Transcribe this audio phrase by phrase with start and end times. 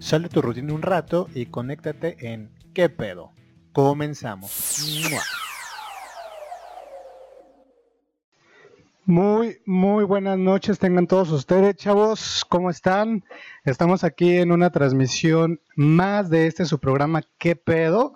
[0.00, 3.32] Sal tu rutina un rato y conéctate en ¿Qué pedo?
[3.72, 4.50] Comenzamos.
[9.06, 12.42] Muy, muy buenas noches tengan todos ustedes, chavos.
[12.48, 13.22] ¿Cómo están?
[13.66, 18.14] Estamos aquí en una transmisión más de este su programa ¿Qué pedo?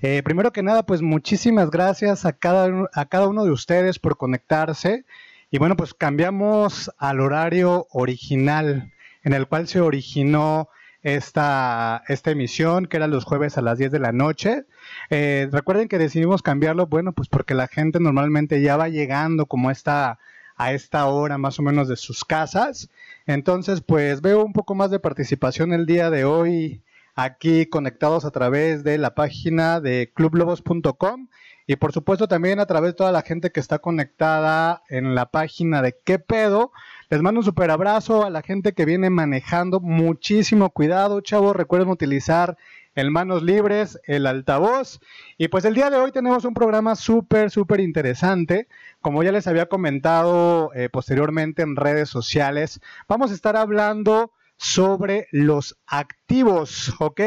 [0.00, 4.16] Eh, primero que nada, pues muchísimas gracias a cada, a cada uno de ustedes por
[4.16, 5.04] conectarse.
[5.50, 10.70] Y bueno, pues cambiamos al horario original en el cual se originó
[11.02, 14.64] esta, esta emisión, que era los jueves a las 10 de la noche.
[15.10, 19.70] Eh, recuerden que decidimos cambiarlo, bueno, pues porque la gente normalmente ya va llegando como
[19.70, 20.18] esta,
[20.60, 22.90] a esta hora más o menos de sus casas.
[23.24, 26.82] Entonces, pues veo un poco más de participación el día de hoy
[27.14, 31.28] aquí conectados a través de la página de clublobos.com
[31.66, 35.30] y por supuesto también a través de toda la gente que está conectada en la
[35.30, 36.72] página de qué pedo
[37.08, 39.80] les mando un super abrazo a la gente que viene manejando.
[39.80, 41.56] Muchísimo cuidado, chavos.
[41.56, 42.58] Recuerden utilizar
[42.94, 45.00] el manos libres, el altavoz.
[45.38, 48.68] Y pues el día de hoy tenemos un programa súper, súper interesante.
[49.00, 55.26] Como ya les había comentado eh, posteriormente en redes sociales, vamos a estar hablando sobre
[55.30, 57.20] los activos, ¿ok?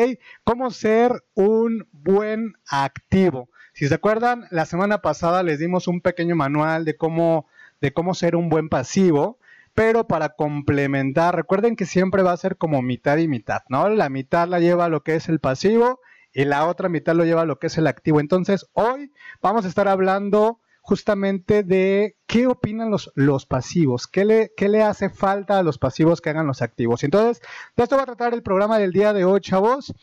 [0.44, 3.50] Cómo ser un buen activo.
[3.74, 7.48] Si se acuerdan, la semana pasada les dimos un pequeño manual de cómo,
[7.82, 9.40] de cómo ser un buen pasivo
[9.74, 13.90] pero para complementar, recuerden que siempre va a ser como mitad y mitad, ¿no?
[13.90, 16.00] La mitad la lleva lo que es el pasivo
[16.32, 18.20] y la otra mitad lo lleva lo que es el activo.
[18.20, 24.52] Entonces, hoy vamos a estar hablando justamente de qué opinan los, los pasivos, qué le,
[24.58, 27.04] qué le hace falta a los pasivos que hagan los activos.
[27.04, 27.42] Entonces,
[27.78, 29.94] de esto va a tratar el programa del día de hoy, chavos.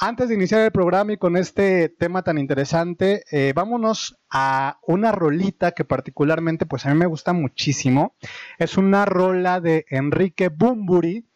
[0.00, 5.10] Antes de iniciar el programa y con este tema tan interesante, eh, vámonos a una
[5.10, 8.14] rolita que particularmente pues a mí me gusta muchísimo.
[8.60, 11.26] Es una rola de Enrique Bumburi.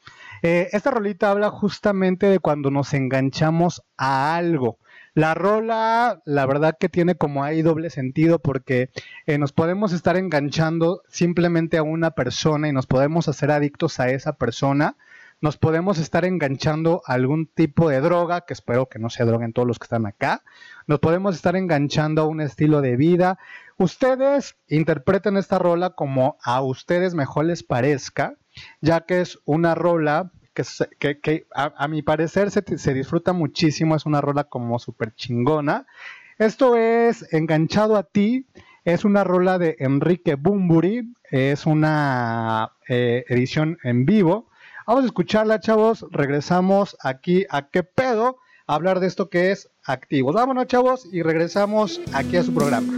[0.42, 4.78] Eh, esta rolita habla justamente de cuando nos enganchamos a algo.
[5.12, 8.90] La rola, la verdad que tiene como ahí doble sentido porque
[9.26, 14.10] eh, nos podemos estar enganchando simplemente a una persona y nos podemos hacer adictos a
[14.10, 14.96] esa persona
[15.42, 19.52] nos podemos estar enganchando a algún tipo de droga, que espero que no se droguen
[19.52, 20.42] todos los que están acá,
[20.86, 23.38] nos podemos estar enganchando a un estilo de vida.
[23.76, 28.36] Ustedes interpreten esta rola como a ustedes mejor les parezca,
[28.80, 34.20] ya que es una rola que, a, mi parecer se, se, disfruta muchísimo, es una
[34.20, 35.86] rola como súper chingona.
[36.38, 38.46] Esto es Enganchado a ti,
[38.84, 44.51] es una rola de Enrique Bumburi, es una eh, edición en vivo.
[44.86, 46.04] Vamos a escucharla, chavos.
[46.10, 50.34] Regresamos aquí a qué pedo hablar de esto que es activos.
[50.34, 52.92] Vámonos, chavos, y regresamos aquí a su programa.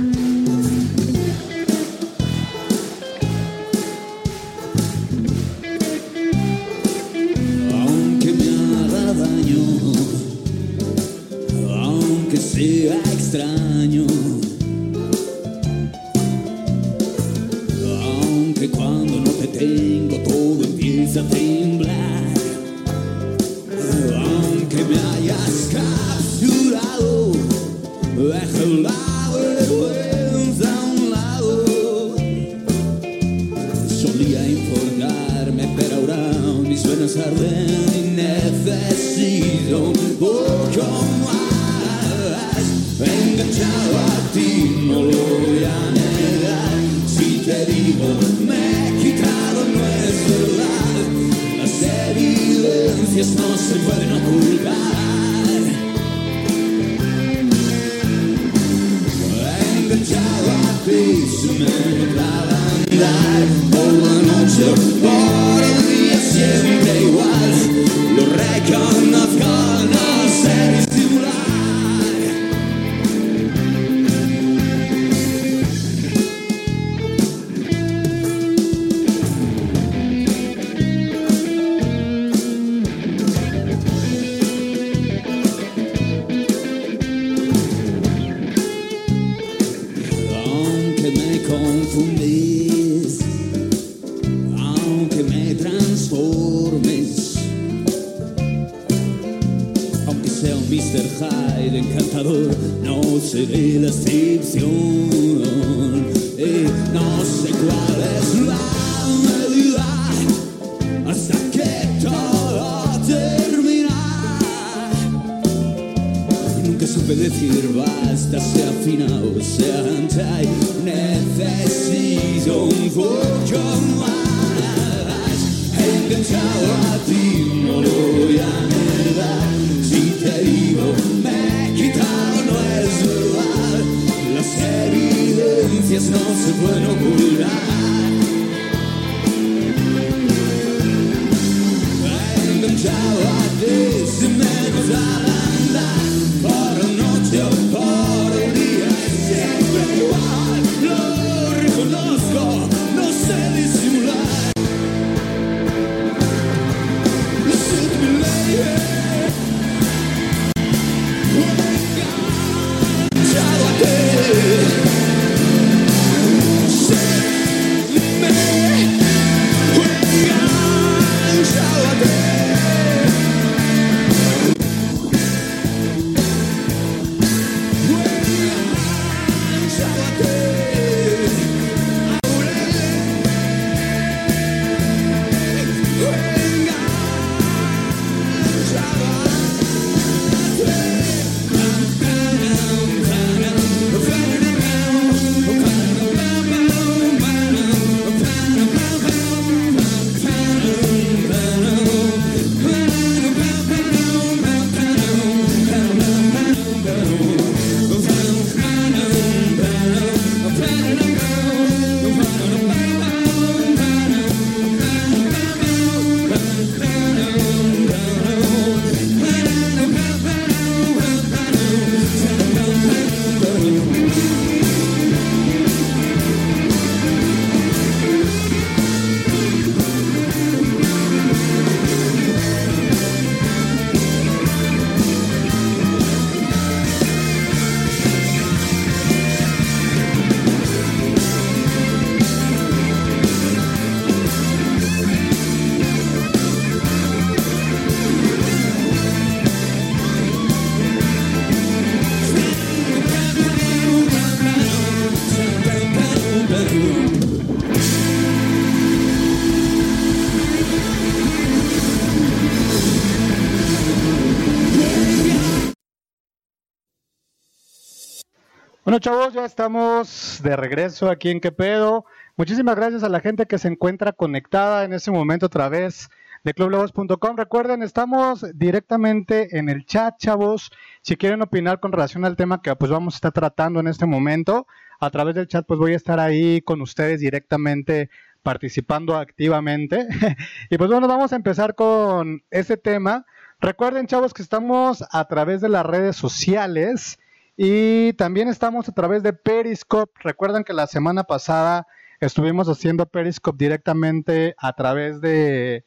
[268.95, 272.05] Bueno, chavos, ya estamos de regreso aquí en ¿Qué pedo?
[272.37, 276.11] Muchísimas gracias a la gente que se encuentra conectada en este momento a través
[276.45, 277.37] de clublobos.com.
[277.37, 280.71] Recuerden, estamos directamente en el chat, chavos.
[281.03, 284.07] Si quieren opinar con relación al tema que pues vamos a estar tratando en este
[284.07, 284.69] momento,
[285.01, 288.11] a través del chat pues voy a estar ahí con ustedes directamente
[288.45, 290.07] participando activamente.
[290.71, 293.27] y pues bueno, vamos a empezar con ese tema.
[293.59, 297.19] Recuerden, chavos, que estamos a través de las redes sociales
[297.57, 300.13] y también estamos a través de Periscope.
[300.23, 301.87] Recuerden que la semana pasada
[302.21, 305.85] estuvimos haciendo Periscope directamente a través de-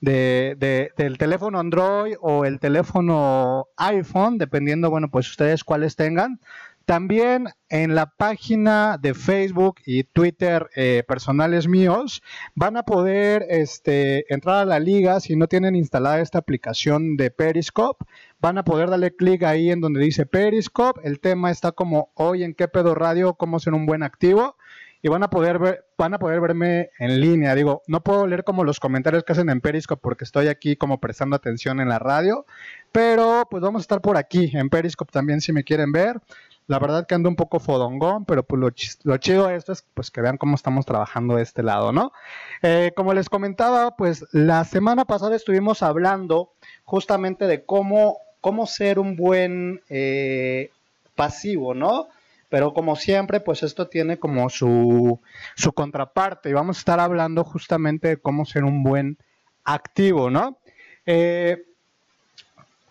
[0.00, 6.40] del teléfono Android o el teléfono iPhone, dependiendo, bueno, pues ustedes cuáles tengan.
[6.84, 12.22] También en la página de Facebook y Twitter eh, personales míos
[12.54, 17.30] van a poder este, entrar a la liga si no tienen instalada esta aplicación de
[17.30, 18.06] Periscope.
[18.40, 21.00] Van a poder darle clic ahí en donde dice Periscope.
[21.02, 24.56] El tema está como hoy en qué pedo radio, cómo ser un buen activo.
[25.00, 27.54] Y van a poder ver, van a poder verme en línea.
[27.54, 31.00] Digo, no puedo leer como los comentarios que hacen en Periscope porque estoy aquí como
[31.00, 32.46] prestando atención en la radio.
[32.92, 36.20] Pero pues vamos a estar por aquí en Periscope también si me quieren ver.
[36.68, 40.10] La verdad que ando un poco fodongón, pero pues lo, chido de esto es pues
[40.10, 42.12] que vean cómo estamos trabajando de este lado, ¿no?
[42.60, 46.52] Eh, como les comentaba, pues la semana pasada estuvimos hablando
[46.84, 50.70] justamente de cómo, cómo ser un buen eh,
[51.14, 52.08] pasivo, ¿no?
[52.48, 55.20] Pero como siempre, pues esto tiene como su,
[55.54, 59.18] su contraparte y vamos a estar hablando justamente de cómo ser un buen
[59.64, 60.56] activo, ¿no?
[61.04, 61.62] Eh,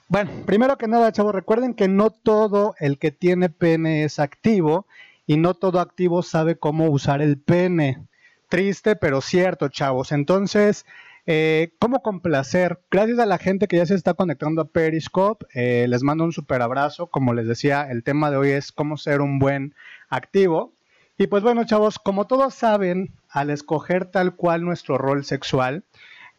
[0.10, 4.86] bueno, primero que nada, chavos, recuerden que no todo el que tiene pene es activo
[5.26, 8.06] y no todo activo sabe cómo usar el pene.
[8.48, 10.14] Triste, pero cierto, chavos.
[10.14, 10.86] Entonces,
[11.28, 12.80] eh, ¿cómo complacer?
[12.90, 16.32] Gracias a la gente que ya se está conectando a Periscope, eh, les mando un
[16.32, 17.08] super abrazo.
[17.08, 19.76] Como les decía, el tema de hoy es cómo ser un buen
[20.10, 20.74] activo.
[21.18, 25.84] Y pues bueno, chavos, como todos saben, al escoger tal cual nuestro rol sexual,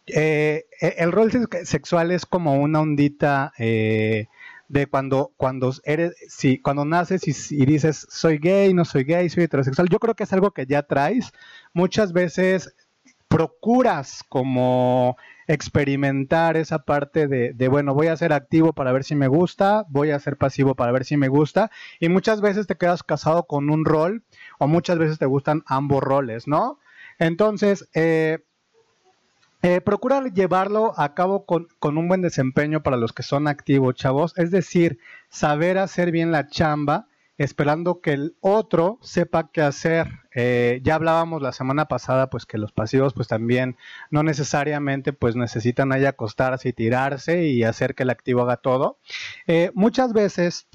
[0.06, 4.26] eh, eh, el rol se- sexual es como una ondita eh,
[4.68, 9.28] de cuando, cuando eres, si, cuando naces y, y dices soy gay, no soy gay,
[9.28, 9.88] soy heterosexual.
[9.90, 11.32] Yo creo que es algo que ya traes.
[11.74, 12.74] Muchas veces
[13.28, 15.16] procuras como
[15.46, 19.86] experimentar esa parte de, de, bueno, voy a ser activo para ver si me gusta,
[19.88, 21.70] voy a ser pasivo para ver si me gusta,
[22.00, 24.24] y muchas veces te quedas casado con un rol
[24.58, 26.78] o muchas veces te gustan ambos roles, ¿no?
[27.18, 28.38] Entonces, eh,
[29.62, 33.96] eh, procura llevarlo a cabo con, con, un buen desempeño para los que son activos,
[33.96, 34.32] chavos.
[34.36, 34.98] Es decir,
[35.30, 40.08] saber hacer bien la chamba, esperando que el otro sepa qué hacer.
[40.34, 43.76] Eh, ya hablábamos la semana pasada, pues que los pasivos, pues también
[44.10, 48.98] no necesariamente, pues necesitan ahí acostarse y tirarse y hacer que el activo haga todo.
[49.46, 50.66] Eh, muchas veces,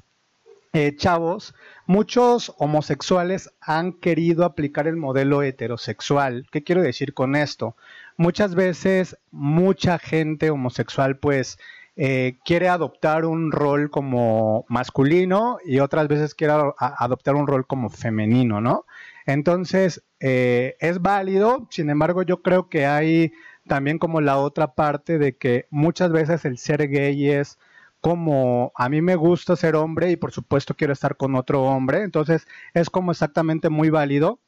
[0.72, 1.54] eh, chavos,
[1.86, 6.48] muchos homosexuales han querido aplicar el modelo heterosexual.
[6.52, 7.76] ¿Qué quiero decir con esto?
[8.18, 11.58] muchas veces mucha gente homosexual pues
[11.96, 17.90] eh, quiere adoptar un rol como masculino y otras veces quiere adoptar un rol como
[17.90, 18.86] femenino, ¿no?
[19.26, 23.34] Entonces, eh, es válido, sin embargo, yo creo que hay
[23.68, 27.58] también como la otra parte de que muchas veces el ser gay es
[28.02, 32.04] como a mí me gusta ser hombre y por supuesto quiero estar con otro hombre,
[32.04, 34.40] entonces es como exactamente muy válido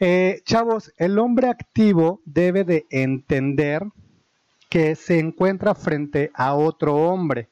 [0.00, 3.82] eh, chavos, el hombre activo debe de entender
[4.68, 7.48] que se encuentra frente a otro hombre.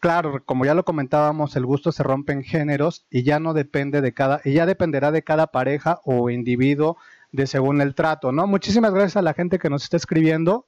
[0.00, 4.02] Claro, como ya lo comentábamos, el gusto se rompe en géneros y ya no depende
[4.02, 6.98] de cada, y ya dependerá de cada pareja o individuo
[7.32, 8.46] de según el trato, ¿no?
[8.46, 10.66] Muchísimas gracias a la gente que nos está escribiendo.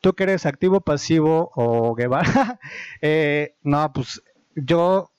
[0.00, 2.58] Tú que eres activo, pasivo o Guevara.
[3.02, 4.22] eh, no, pues
[4.54, 5.10] yo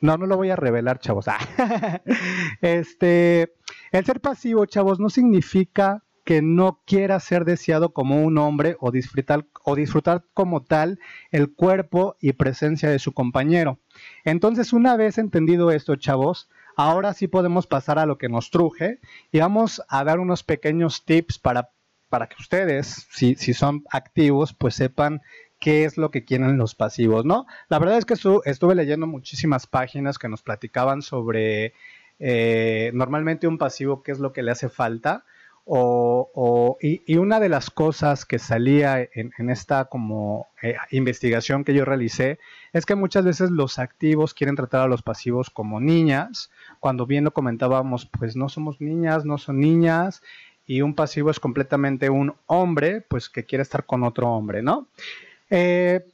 [0.00, 1.26] no, no lo voy a revelar, chavos.
[2.60, 3.54] este,
[3.92, 8.90] el ser pasivo, chavos, no significa que no quiera ser deseado como un hombre o
[8.90, 13.78] disfrutar, o disfrutar como tal el cuerpo y presencia de su compañero.
[14.24, 19.00] Entonces, una vez entendido esto, chavos, ahora sí podemos pasar a lo que nos truje
[19.32, 21.70] y vamos a dar unos pequeños tips para,
[22.10, 25.22] para que ustedes, si, si son activos, pues sepan
[25.58, 27.46] qué es lo que quieren los pasivos, ¿no?
[27.70, 31.72] La verdad es que estuve leyendo muchísimas páginas que nos platicaban sobre
[32.18, 35.24] eh, normalmente un pasivo, qué es lo que le hace falta.
[35.70, 41.84] O, y, una de las cosas que salía en, esta como eh, investigación que yo
[41.84, 42.38] realicé
[42.72, 47.24] es que muchas veces los activos quieren tratar a los pasivos como niñas, cuando bien
[47.24, 50.22] lo comentábamos, pues no somos niñas, no son niñas,
[50.66, 54.86] y un pasivo es completamente un hombre, pues que quiere estar con otro hombre, ¿no?
[55.50, 56.04] Eh,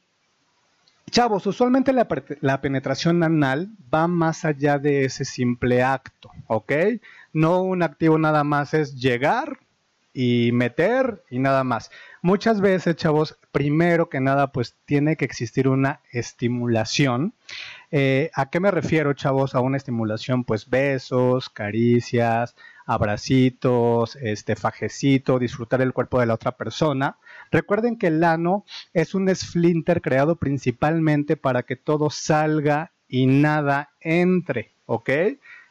[1.11, 6.71] chavos, usualmente la, penetración anal va más allá de ese simple acto, ¿ok?
[7.35, 9.59] No un activo nada más es llegar
[10.13, 11.91] y meter y nada más.
[12.21, 17.33] Muchas veces, chavos, primero que nada, pues tiene que existir una estimulación.
[17.91, 19.53] Eh, ¿A qué me refiero, chavos?
[19.53, 26.53] A una estimulación, pues besos, caricias, abracitos, este fajecito, disfrutar el cuerpo de la otra
[26.53, 27.17] persona.
[27.51, 28.63] Recuerden que el ano
[28.93, 35.09] es un esflinter creado principalmente para que todo salga y nada entre, ¿ok?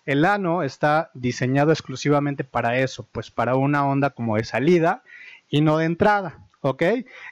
[0.04, 5.02] El ano está diseñado exclusivamente para eso, pues para una onda como de salida
[5.48, 6.82] y no de entrada, ¿ok?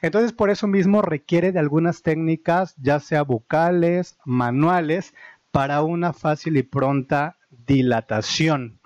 [0.01, 5.13] Entonces por eso mismo requiere de algunas técnicas, ya sea bucales, manuales,
[5.51, 7.37] para una fácil y pronta
[7.67, 8.79] dilatación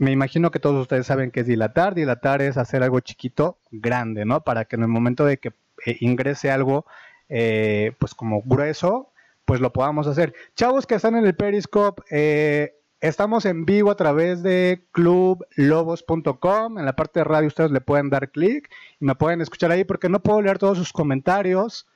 [0.00, 1.94] me imagino que todos ustedes saben qué es dilatar.
[1.94, 4.42] Dilatar es hacer algo chiquito, grande, ¿no?
[4.42, 5.52] Para que en el momento de que
[5.84, 6.86] eh, ingrese algo,
[7.28, 9.12] eh, pues como grueso,
[9.44, 10.32] pues lo podamos hacer.
[10.56, 16.78] Chavos que están en el Periscope, eh, estamos en vivo a través de clublobos.com.
[16.78, 19.84] En la parte de radio ustedes le pueden dar clic y me pueden escuchar ahí
[19.84, 21.86] porque no puedo leer todos sus comentarios.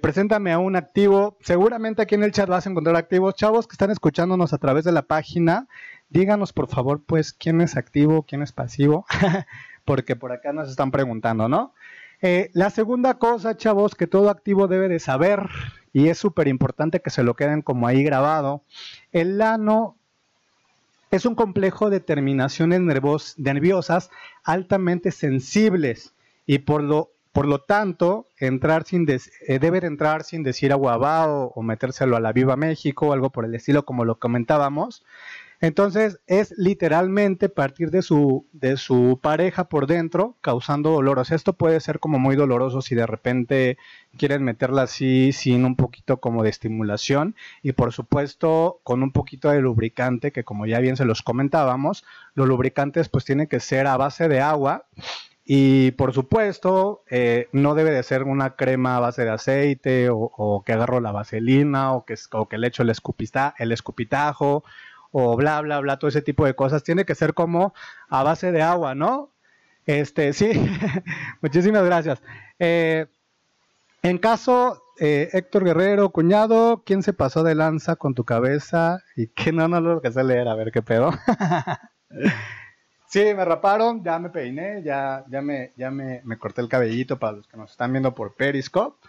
[0.00, 1.36] preséntame a un activo.
[1.40, 3.34] Seguramente aquí en el chat vas a encontrar activos.
[3.34, 5.68] Chavos que están escuchándonos a través de la página,
[6.08, 9.06] díganos por favor, pues, quién es activo, quién es pasivo,
[9.84, 11.74] porque por acá nos están preguntando, ¿no?
[12.20, 15.48] Eh, la segunda cosa, chavos, que todo activo debe de saber,
[15.92, 18.62] y es súper importante que se lo queden como ahí grabado,
[19.10, 19.96] el ano
[21.12, 24.10] es un complejo de terminaciones nerviosas
[24.44, 26.14] altamente sensibles
[26.46, 31.62] y por lo, por lo tanto entrar sin eh, debe entrar sin decir aguabao o
[31.62, 35.04] metérselo a la Viva México o algo por el estilo como lo comentábamos.
[35.62, 41.20] Entonces es literalmente partir de su, de su pareja por dentro causando dolor.
[41.20, 43.78] O sea, esto puede ser como muy doloroso si de repente
[44.18, 49.50] quieren meterla así sin un poquito como de estimulación y por supuesto con un poquito
[49.50, 52.04] de lubricante que como ya bien se los comentábamos,
[52.34, 54.86] los lubricantes pues tienen que ser a base de agua.
[55.44, 60.62] Y por supuesto, eh, no debe de ser una crema a base de aceite o,
[60.64, 64.64] que agarro la vaselina o que, o que le echo el, escupita, el escupitajo
[65.12, 66.84] o bla, bla, bla, todo ese tipo de cosas.
[66.84, 67.74] Tiene que ser como
[68.10, 69.32] a base de agua, ¿no?
[69.86, 70.50] Este, sí,
[71.42, 72.22] muchísimas gracias.
[72.58, 73.06] Eh,
[74.02, 79.02] En caso, eh, Héctor Guerrero, cuñado, ¿quién se pasó de lanza con tu cabeza?
[79.16, 81.12] Y que no, no lo que sé leer, a ver qué pedo.
[83.06, 87.18] sí, me raparon, ya me peiné, ya, ya, me, ya me, me corté el cabellito
[87.18, 89.06] para los que nos están viendo por Periscope.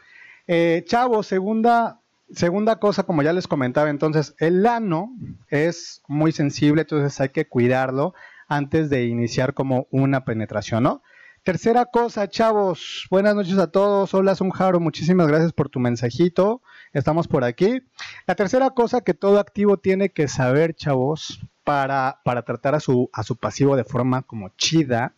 [0.47, 2.01] Eh, chavo, segunda,
[2.33, 5.09] segunda cosa, como ya les comentaba, entonces, el ano
[5.49, 8.13] es muy sensible, entonces hay que cuidarlo
[8.47, 11.01] antes de iniciar como una penetración, ¿no?
[11.43, 14.13] Tercera cosa, chavos, buenas noches a todos.
[14.13, 16.61] Hola, Jaro, muchísimas gracias por tu mensajito.
[16.93, 17.81] Estamos por aquí.
[18.27, 23.09] La tercera cosa que todo activo tiene que saber, chavos, para, para tratar a su,
[23.11, 25.13] a su pasivo de forma como chida,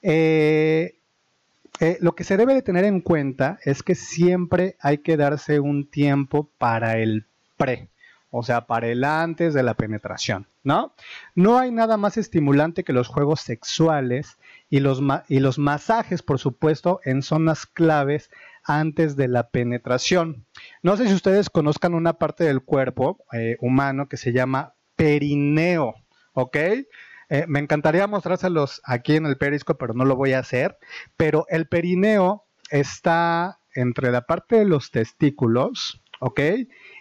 [0.00, 0.99] eh,
[1.80, 5.60] eh, lo que se debe de tener en cuenta es que siempre hay que darse
[5.60, 7.88] un tiempo para el pre,
[8.30, 10.94] o sea, para el antes de la penetración, ¿no?
[11.34, 14.36] No hay nada más estimulante que los juegos sexuales
[14.68, 18.30] y los, y los masajes, por supuesto, en zonas claves
[18.62, 20.44] antes de la penetración.
[20.82, 25.94] No sé si ustedes conozcan una parte del cuerpo eh, humano que se llama perineo,
[26.34, 26.56] ¿ok?
[27.30, 30.76] Eh, me encantaría mostrárselos aquí en el perisco, pero no lo voy a hacer.
[31.16, 36.40] Pero el perineo está entre la parte de los testículos, ¿ok?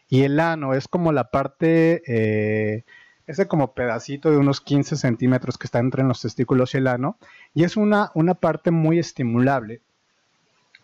[0.08, 2.86] Y el ano es como la parte, eh,
[3.26, 7.18] ese como pedacito de unos 15 centímetros que está entre los testículos y el ano.
[7.56, 9.82] Y es una, una parte muy estimulable.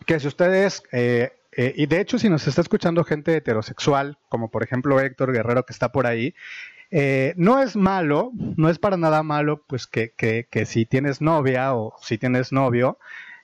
[0.06, 4.64] Que si ustedes, eh, y de hecho si nos está escuchando gente heterosexual, como por
[4.64, 6.34] ejemplo Héctor Guerrero que está por ahí,
[6.90, 10.14] eh, no es malo, no es para nada malo, pues que,
[10.66, 12.98] si tienes novia o si tienes novio,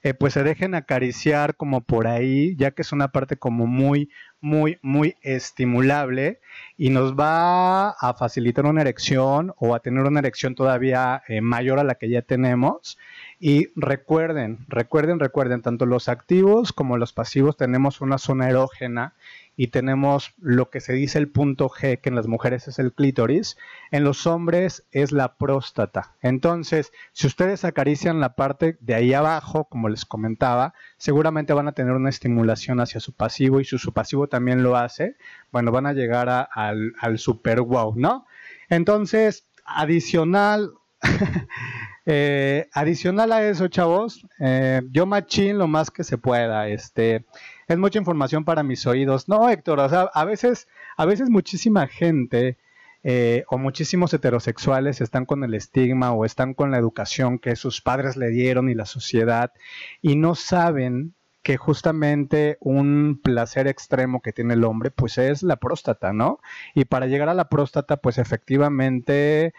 [0.05, 4.11] eh, pues se dejen acariciar como por ahí, ya que es una parte como muy,
[4.41, 6.41] muy, muy estimulable
[6.77, 11.79] y nos va a facilitar una erección o a tener una erección todavía eh, mayor
[11.79, 12.99] a la que ya tenemos.
[13.39, 19.15] Y recuerden, recuerden, recuerden, tanto los activos como los pasivos tenemos una zona erógena
[19.57, 22.93] y tenemos lo que se dice el punto G, que en las mujeres es el
[22.93, 23.57] clítoris,
[23.91, 26.17] en los hombres es la próstata.
[26.23, 31.73] Entonces, si ustedes acarician la parte de ahí abajo, como les comentaba, seguramente van a
[31.73, 35.17] tener una estimulación hacia su pasivo y si su pasivo también lo hace,
[35.51, 38.27] bueno, van a llegar al, al super wow, ¿no?
[38.69, 40.73] Entonces, adicional,
[42.07, 47.27] eh, adicional a eso, chavos, eh, yo machín lo más que se pueda, este
[47.69, 49.29] es mucha información para mis oídos.
[49.29, 52.59] No, Héctor, o sea, a veces, a veces muchísima gente
[53.05, 57.81] eh, o muchísimos heterosexuales están con el estigma o están con la educación que sus
[57.81, 59.53] padres le dieron y la sociedad
[60.01, 65.57] y no saben que justamente un placer extremo que tiene el hombre pues es la
[65.57, 66.39] próstata, ¿no?
[66.75, 69.53] Y para llegar a la próstata pues efectivamente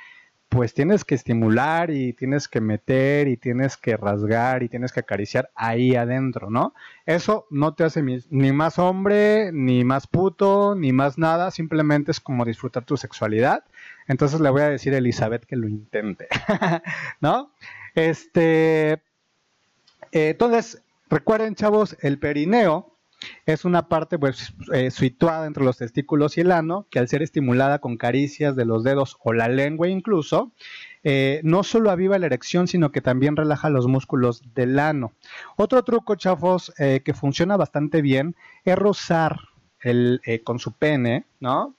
[0.54, 5.00] pues tienes que estimular y tienes que meter y tienes que rasgar y tienes que
[5.00, 6.76] acariciar ahí adentro, ¿no?
[7.08, 12.20] Eso no te hace ni más hombre, ni más puto, ni más nada, simplemente es
[12.20, 13.64] como disfrutar tu sexualidad.
[14.08, 16.28] Entonces le voy a decir a Elizabeth que lo intente,
[17.20, 17.50] ¿no?
[17.96, 19.02] Este,
[20.12, 22.93] entonces, recuerden chavos, el perineo
[23.46, 27.22] es una parte pues, eh, situada entre los testículos y el ano, que al ser
[27.22, 30.52] estimulada con caricias de los dedos o la lengua incluso,
[31.04, 35.14] eh, no solo aviva la erección, sino que también relaja los músculos del ano.
[35.58, 39.38] Otro truco, chafos, eh, que funciona bastante bien es rozar
[39.82, 41.76] el, con su pene, ¿no?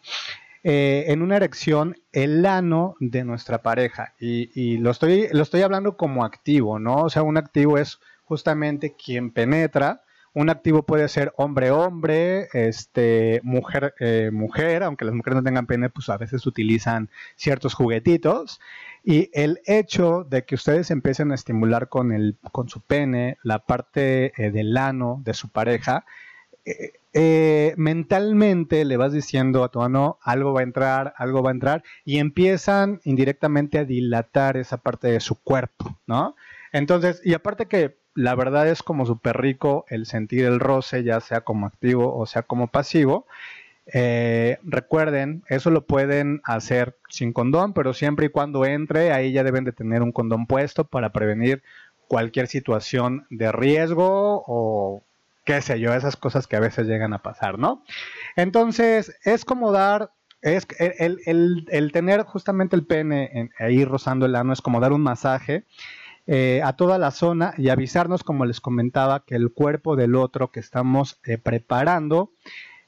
[0.66, 4.14] en una erección el ano de nuestra pareja.
[4.18, 7.02] Y, y, lo, estoy, lo estoy hablando como activo, ¿no?
[7.02, 14.82] O sea, un activo es justamente quien penetra un activo puede ser hombre-hombre, este, mujer-mujer,
[14.82, 18.60] eh, aunque las mujeres no tengan pene, pues a veces utilizan ciertos juguetitos.
[19.04, 23.60] Y el hecho de que ustedes empiecen a estimular con, el, con su pene la
[23.60, 26.04] parte eh, del ano de su pareja,
[27.12, 31.52] eh, mentalmente le vas diciendo a tu ano algo va a entrar, algo va a
[31.52, 36.34] entrar, y empiezan indirectamente a dilatar esa parte de su cuerpo, ¿no?
[36.72, 41.20] Entonces, y aparte que la verdad es como súper rico el sentir el roce, ya
[41.20, 43.26] sea como activo o sea como pasivo.
[43.86, 49.44] Eh, recuerden, eso lo pueden hacer sin condón, pero siempre y cuando entre, ahí ya
[49.44, 51.62] deben de tener un condón puesto para prevenir
[52.08, 55.02] cualquier situación de riesgo o
[55.44, 57.84] qué sé yo, esas cosas que a veces llegan a pasar, ¿no?
[58.36, 64.36] Entonces, es como dar, es el, el, el tener justamente el pene ahí rozando el
[64.36, 65.64] ano, es como dar un masaje
[66.26, 70.50] eh, a toda la zona y avisarnos, como les comentaba, que el cuerpo del otro
[70.50, 72.32] que estamos eh, preparando,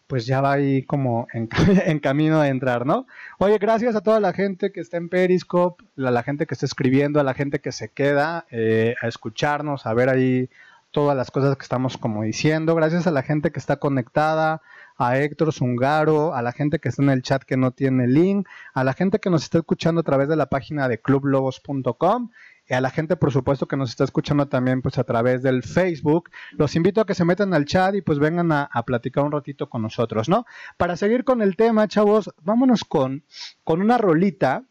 [0.07, 3.07] pues ya va ahí como en, camino de entrar, ¿no?
[3.39, 6.67] Oye, gracias a toda la gente que está en Periscope, a la gente que está
[6.67, 10.49] escribiendo, a la gente que se queda eh, a escucharnos, a ver ahí
[10.91, 12.75] todas las cosas que estamos como diciendo.
[12.75, 14.63] Gracias a la gente que está conectada,
[14.97, 18.49] a Héctor Zungaro, a la gente que está en el chat que no tiene link,
[18.73, 22.31] a la gente que nos está escuchando a través de la página de clublobos.com
[22.69, 25.63] y a la gente, por supuesto, que nos está escuchando también pues a través del
[25.63, 26.31] Facebook.
[26.53, 29.33] Los invito a que se metan al chat y pues vengan a, a platicar un
[29.33, 30.47] ratito con nosotros, ¿no?
[30.77, 33.25] Para seguir con el tema, chavos, vámonos con,
[33.65, 34.65] con una rolita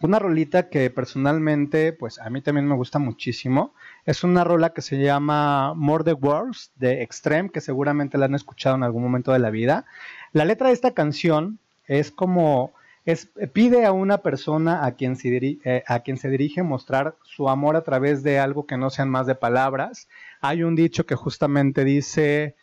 [0.00, 3.74] una rolita que personalmente, pues a mí también me gusta muchísimo.
[4.04, 8.34] Es una rola que se llama More the Words de Extreme, que seguramente la han
[8.36, 9.86] escuchado en algún momento de la vida.
[10.32, 12.72] La letra de esta canción es como,
[13.04, 17.16] es, pide a una persona a quien, se dirige, eh, a quien se dirige mostrar
[17.22, 20.08] su amor a través de algo que no sean más de palabras.
[20.40, 22.54] Hay un dicho que justamente dice,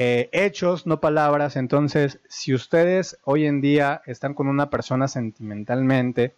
[0.00, 1.56] eh, hechos, no palabras.
[1.56, 6.36] Entonces, si ustedes hoy en día están con una persona sentimentalmente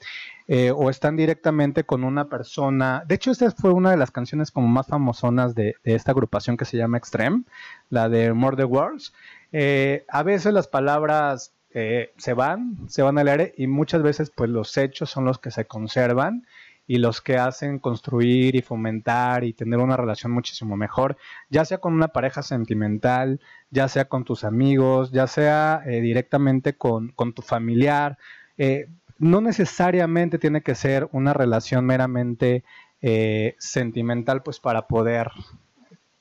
[0.49, 4.51] eh, o están directamente con una persona, de hecho, esta fue una de las canciones
[4.51, 7.43] como más famosonas de, de esta agrupación que se llama Extreme,
[7.91, 9.13] la de More the Words.
[9.53, 14.31] Eh, a veces las palabras eh, se van, se van al aire y muchas veces
[14.35, 16.45] pues los hechos son los que se conservan
[16.91, 21.17] y los que hacen construir y fomentar y tener una relación muchísimo mejor,
[21.49, 26.75] ya sea con una pareja sentimental, ya sea con tus amigos, ya sea eh, directamente
[26.75, 28.19] con, con, tu familiar.
[28.59, 32.65] Eh, no necesariamente tiene que ser una relación meramente
[33.03, 35.31] eh, sentimental, pues para poder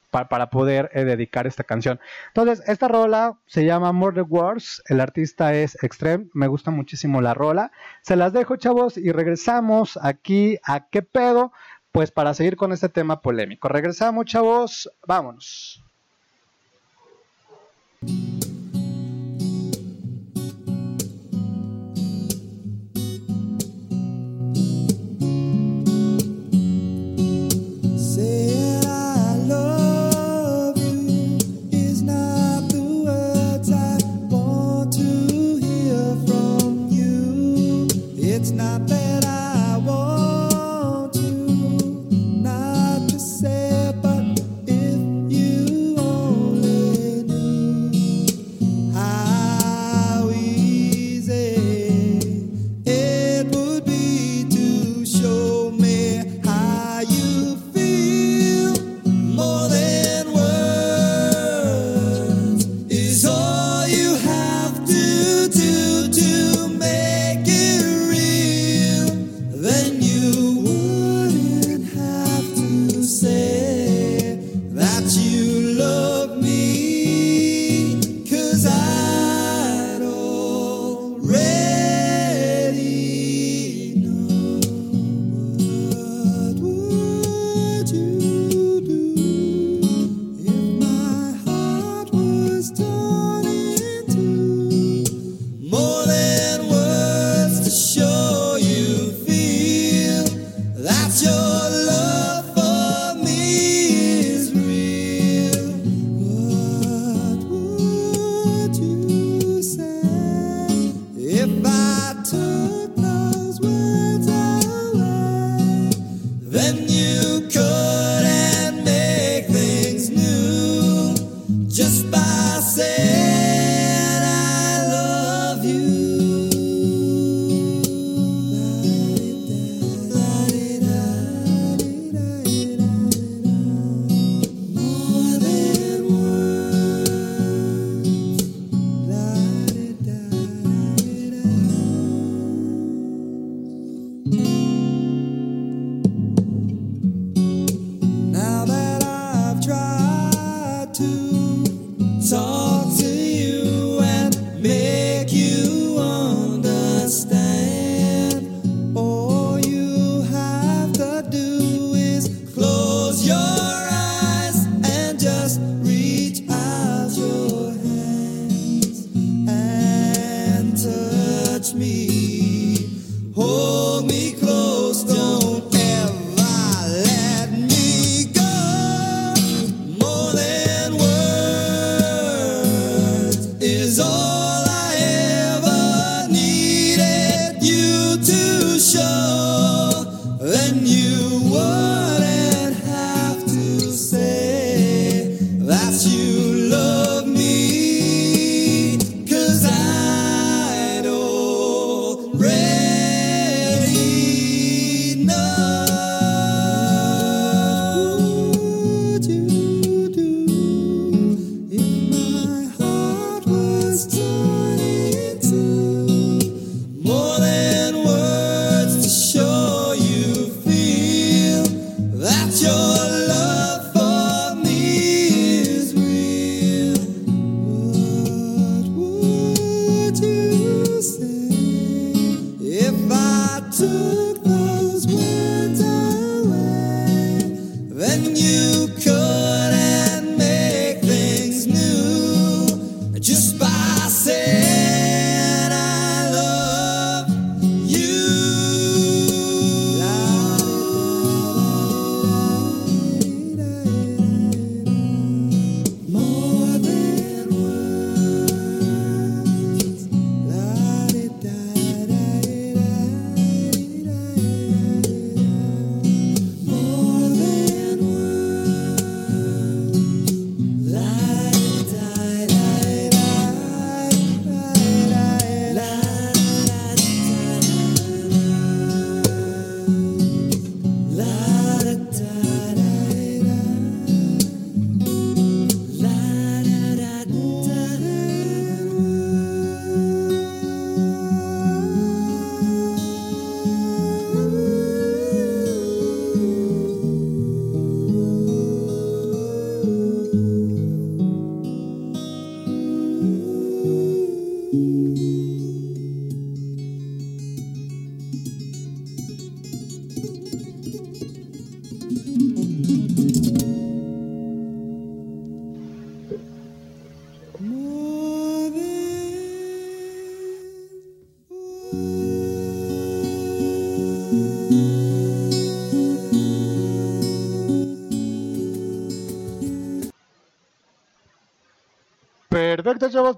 [0.09, 1.99] para, poder eh, dedicar esta canción.
[2.27, 7.33] Entonces, esta rola se llama Murder Wars, el artista es Extreme, me gusta muchísimo la
[7.33, 7.71] rola.
[8.01, 11.51] Se las dejo, chavos, y regresamos aquí a qué pedo,
[11.91, 13.67] pues para seguir con este tema polémico.
[13.67, 15.83] Regresamos, chavos, vámonos.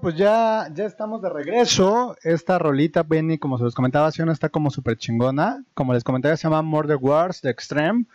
[0.00, 2.16] Pues ya, ya estamos de regreso.
[2.22, 5.64] Esta rolita, Benny, como se los comentaba, sí, está como súper chingona.
[5.74, 8.06] Como les comentaba, se llama Murder Wars de Extreme.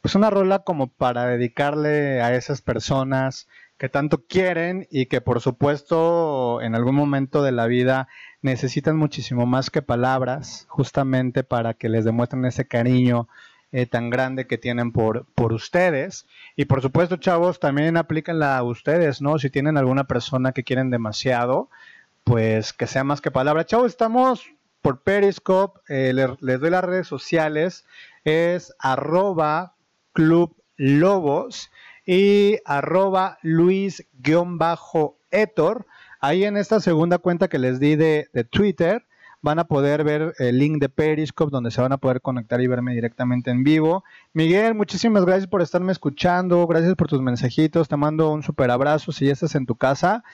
[0.00, 5.40] Pues una rola como para dedicarle a esas personas que tanto quieren y que por
[5.40, 8.06] supuesto en algún momento de la vida
[8.40, 13.28] necesitan muchísimo más que palabras, justamente para que les demuestren ese cariño
[13.76, 16.28] eh, tan grande que tienen por, por ustedes.
[16.54, 19.40] Y por supuesto, chavos, también aplíquenla a ustedes, ¿no?
[19.40, 21.70] Si tienen alguna persona que quieren demasiado,
[22.22, 23.66] pues que sea más que palabras.
[23.66, 24.48] Chavos, estamos
[24.80, 27.84] por Periscope, eh, les, doy las redes sociales,
[28.22, 29.74] es arroba
[30.12, 31.72] club lobos
[32.06, 34.06] y arroba luis-etor.
[36.20, 39.04] Ahí en esta segunda cuenta que les di de, de Twitter,
[39.44, 42.66] van a poder ver el link de Periscope donde se van a poder conectar y
[42.66, 44.02] verme directamente en vivo.
[44.32, 49.12] Miguel, muchísimas gracias por estarme escuchando, gracias por tus mensajitos, te mando un super abrazo
[49.12, 50.24] si ya estás en tu casa.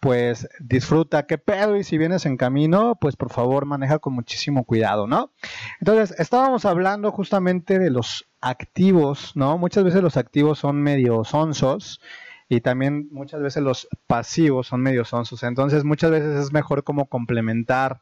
[0.00, 4.62] Pues disfruta, qué pedo, y si vienes en camino, pues por favor maneja con muchísimo
[4.62, 5.32] cuidado, ¿no?
[5.80, 9.58] Entonces, estábamos hablando justamente de los activos, ¿no?
[9.58, 12.00] Muchas veces los activos son medio sonsos,
[12.48, 15.42] y también muchas veces los pasivos son medio sonsos.
[15.42, 18.00] Entonces muchas veces es mejor como complementar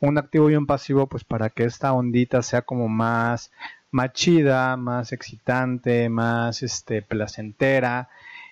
[0.00, 3.50] un activo y un pasivo, pues para que esta ondita sea como más,
[3.90, 8.08] más chida, más excitante, más este, placentera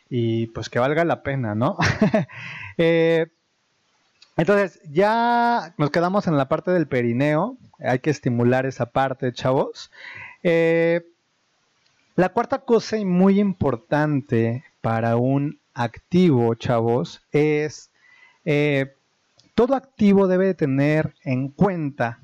[0.08, 1.76] y pues que valga la pena, ¿no?
[2.78, 3.26] Eh,
[4.36, 9.90] entonces, ya nos quedamos en la parte del perineo, hay que estimular esa parte, chavos.
[10.42, 11.02] Eh,
[12.16, 17.90] la cuarta cosa y muy importante para un activo, chavos, es
[18.44, 18.94] eh,
[19.54, 22.20] todo activo debe tener en cuenta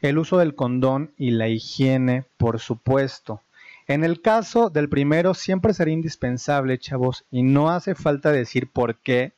[0.00, 3.40] el uso del condón y la higiene, por supuesto.
[3.86, 8.96] En el caso del primero siempre será indispensable, chavos, y no hace falta decir por
[8.96, 9.32] qué,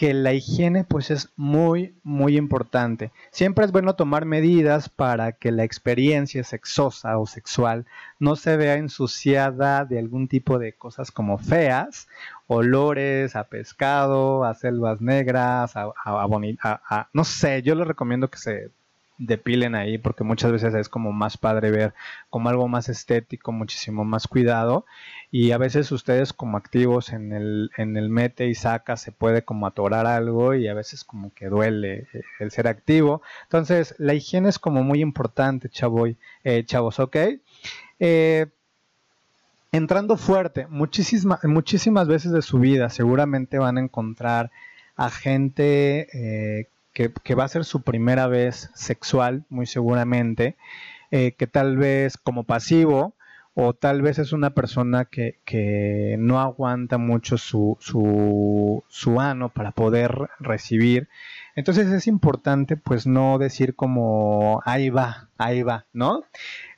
[0.00, 3.12] que la higiene pues es muy muy importante.
[3.32, 7.84] Siempre es bueno tomar medidas para que la experiencia sexosa o sexual
[8.18, 12.08] no se vea ensuciada de algún tipo de cosas como feas,
[12.46, 18.70] olores a pescado, a selvas negras, a, a no sé, yo les recomiendo que se
[19.20, 21.94] depilen ahí porque muchas veces es como más padre ver
[22.30, 24.86] como algo más estético, muchísimo más cuidado
[25.30, 29.42] y a veces ustedes como activos en el, en el mete y saca se puede
[29.42, 33.22] como atorar algo y a veces como que duele eh, el ser activo.
[33.42, 37.16] Entonces la higiene es como muy importante, chavoy, eh, chavos, ¿ok?
[37.98, 38.46] Eh,
[39.70, 44.50] entrando fuerte, muchísimas, muchísimas veces de su vida seguramente van a encontrar
[44.96, 46.68] a gente eh,
[47.08, 50.56] que, va a ser su primera vez sexual, muy seguramente,
[51.10, 53.14] eh, que tal vez como pasivo
[53.54, 59.48] o tal vez es una persona que, que no aguanta mucho su, su, su, ano
[59.48, 61.08] para poder recibir.
[61.56, 66.22] Entonces es importante pues no decir como ahí va, ahí va, ¿no?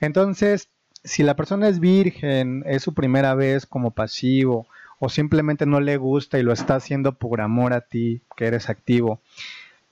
[0.01, 0.71] Entonces,
[1.05, 4.67] si la persona es virgen, es su primera vez como pasivo
[4.99, 8.71] o simplemente no le gusta y lo está haciendo por amor a ti, que eres
[8.71, 9.21] activo,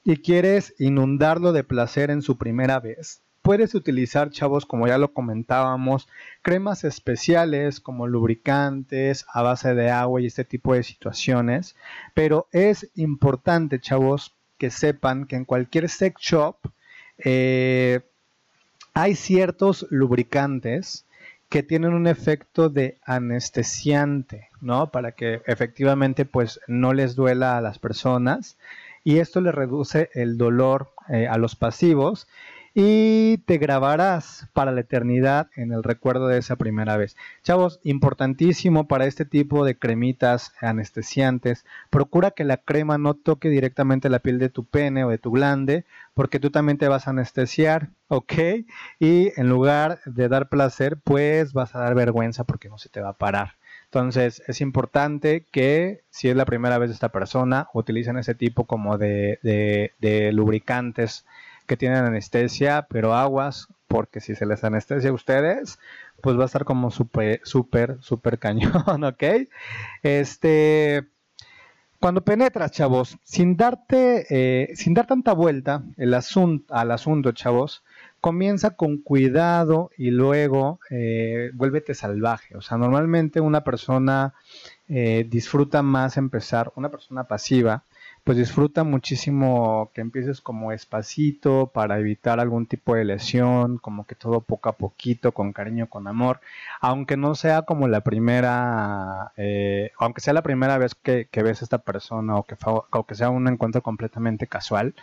[0.05, 5.13] y quieres inundarlo de placer en su primera vez, puedes utilizar, chavos, como ya lo
[5.13, 6.09] comentábamos,
[6.43, 11.77] cremas especiales como lubricantes a base de agua y este tipo de situaciones.
[12.15, 16.57] Pero es importante, chavos, que sepan que en cualquier sex shop
[17.19, 18.01] eh,
[18.95, 21.07] hay ciertos lubricantes
[21.49, 24.91] que tienen un efecto de anestesiante, ¿no?
[24.91, 28.57] Para que efectivamente pues no les duela a las personas
[29.05, 32.27] y esto le reduce el dolor eh, a los pasivos
[32.75, 37.17] y te grabarás para la eternidad en el recuerdo de esa primera vez.
[37.43, 44.09] Chavos, importantísimo para este tipo de cremitas anestesiantes, procura que la crema no toque directamente
[44.09, 45.85] la piel de tu pene o de tu glande,
[46.15, 48.35] porque tú también te vas a anestesiar, ¿ok?
[49.01, 53.01] Y en lugar de dar placer, pues vas a dar vergüenza porque no se te
[53.01, 53.55] va a parar.
[53.93, 58.65] Entonces es importante que si es la primera vez de esta persona, utilicen ese tipo
[58.65, 59.91] como de,
[60.33, 61.27] lubricantes
[61.67, 65.81] que tienen anestesia, pero aguas, porque si se les anestesia a ustedes,
[66.23, 68.71] pues va a estar como súper, súper, súper cañón,
[69.05, 69.25] ¿ok?
[70.05, 71.09] Este,
[71.99, 77.83] cuando penetras, chavos, sin darte, eh, sin dar tanta vuelta el asunto, al asunto, chavos,
[78.21, 82.57] comienza con cuidado y luego eh, vuélvete salvaje.
[82.57, 84.35] O sea, normalmente una persona
[84.89, 87.85] eh, disfruta más empezar, una persona pasiva,
[88.25, 94.15] pues disfruta muchísimo que empieces como espacito para evitar algún tipo de lesión, como que
[94.15, 96.41] todo poco a poquito, con cariño, con amor,
[96.81, 101.65] aunque no sea como la primera, eh, aunque sea la primera vez que, ves a
[101.65, 104.95] esta persona o que, o que sea un encuentro completamente casual,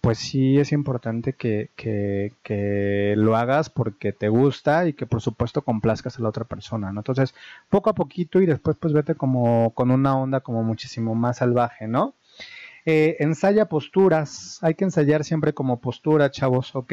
[0.00, 5.62] pues sí es importante que, que, lo hagas porque te gusta y que por supuesto
[5.62, 7.00] complazcas a la otra persona, ¿no?
[7.00, 7.34] Entonces,
[7.70, 11.88] poco a poquito y después pues vete como con una onda como muchísimo más salvaje,
[11.88, 12.14] ¿no?
[12.88, 16.92] Eh, ensaya posturas, hay que ensayar siempre como postura, chavos, ¿ok?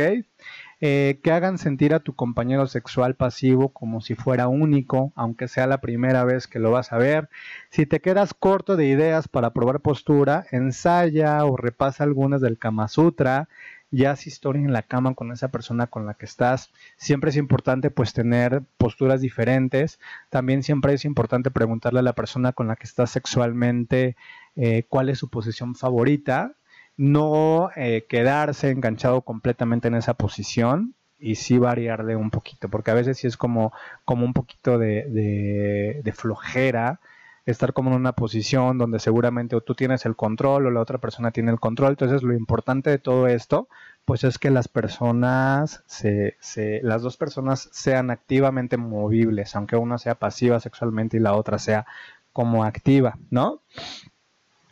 [0.86, 5.66] Eh, que hagan sentir a tu compañero sexual pasivo como si fuera único, aunque sea
[5.66, 7.30] la primera vez que lo vas a ver.
[7.70, 12.90] Si te quedas corto de ideas para probar postura, ensaya o repasa algunas del Kama
[12.90, 13.48] Sutra,
[13.92, 16.74] ya haz historia en la cama con esa persona con la que estás.
[16.98, 20.02] Siempre es importante pues tener posturas diferentes.
[20.30, 24.18] También siempre es importante preguntarle a la persona con la que estás sexualmente
[24.58, 26.58] eh, cuál es su posición favorita
[26.98, 32.96] no eh, quedarse enganchado completamente en esa posición y sí variarle un poquito, porque a
[32.96, 33.72] veces sí es como,
[34.04, 37.00] como un poquito de, de, flojera
[37.46, 40.98] estar como en una posición donde seguramente o tú tienes el control o la otra
[40.98, 41.92] persona tiene el control.
[41.92, 43.68] Entonces lo importante de todo esto,
[44.06, 49.98] pues es que las personas, se, se, las dos personas sean activamente movibles, aunque una
[49.98, 51.86] sea pasiva sexualmente y la otra sea
[52.34, 53.62] como activa, ¿no?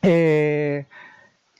[0.01, 0.85] Eh,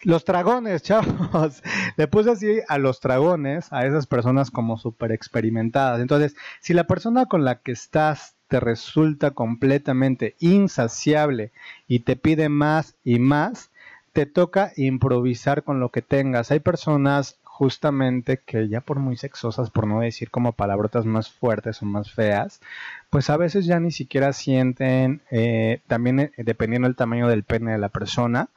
[0.04, 1.62] los dragones, chavos.
[1.98, 6.00] Le puse así a los dragones, a esas personas como súper experimentadas.
[6.00, 11.52] Entonces, si la persona con la que estás te resulta completamente insaciable
[11.88, 13.72] y te pide más y más,
[14.12, 16.52] te toca improvisar con lo que tengas.
[16.52, 21.82] Hay personas justamente que ya por muy sexosas, por no decir como palabrotas más fuertes
[21.82, 22.60] o más feas,
[23.10, 27.72] pues a veces ya ni siquiera sienten, eh, también eh, dependiendo del tamaño del pene
[27.72, 28.50] de la persona,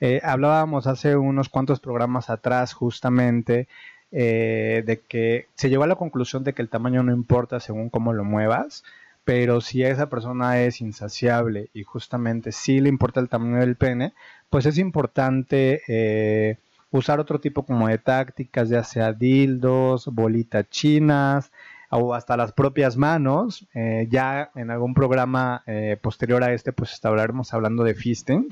[0.00, 3.66] eh, hablábamos hace unos cuantos programas atrás justamente
[4.12, 7.90] eh, de que se llegó a la conclusión de que el tamaño no importa según
[7.90, 8.84] cómo lo muevas,
[9.24, 14.14] pero si esa persona es insaciable y justamente sí le importa el tamaño del pene,
[14.50, 16.58] pues es importante eh,
[16.90, 21.50] usar otro tipo como de tácticas, ya sea dildos, bolitas chinas,
[21.90, 23.66] o hasta las propias manos.
[24.10, 25.64] ya en algún programa
[26.02, 28.48] posterior a este, pues estaremos hablando de fisting,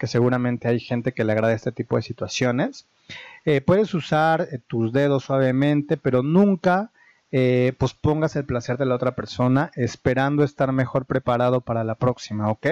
[0.00, 2.86] que seguramente hay gente que le agrada este tipo de situaciones.
[3.44, 6.90] Eh, puedes usar eh, tus dedos suavemente, pero nunca
[7.30, 11.96] eh, pues pongas el placer de la otra persona esperando estar mejor preparado para la
[11.96, 12.66] próxima, ¿ok?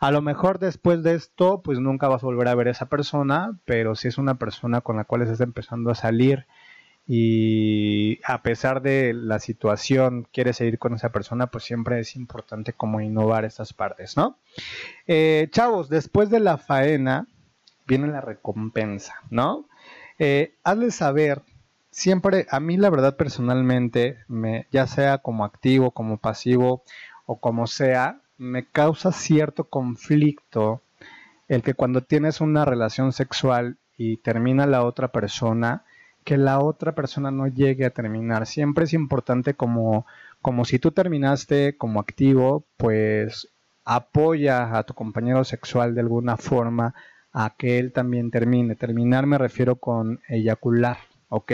[0.00, 2.86] A lo mejor después de esto, pues nunca vas a volver a ver a esa
[2.86, 6.46] persona, pero si es una persona con la cual estás empezando a salir
[7.06, 12.72] y a pesar de la situación quieres seguir con esa persona, pues siempre es importante
[12.72, 14.38] como innovar estas partes, ¿no?
[15.06, 17.26] Eh, chavos, después de la faena
[17.86, 19.68] viene la recompensa, ¿no?
[20.18, 21.42] Eh, hazle saber,
[21.90, 26.84] siempre, a mí la verdad personalmente, me, ya sea como activo, como pasivo
[27.26, 30.82] o como sea, me causa cierto conflicto
[31.48, 35.84] el que cuando tienes una relación sexual y termina la otra persona,
[36.24, 38.46] que la otra persona no llegue a terminar.
[38.46, 40.06] Siempre es importante como,
[40.42, 43.48] como si tú terminaste como activo, pues
[43.84, 46.94] apoya a tu compañero sexual de alguna forma
[47.32, 48.74] a que él también termine.
[48.74, 50.96] Terminar me refiero con eyacular,
[51.28, 51.52] ¿ok?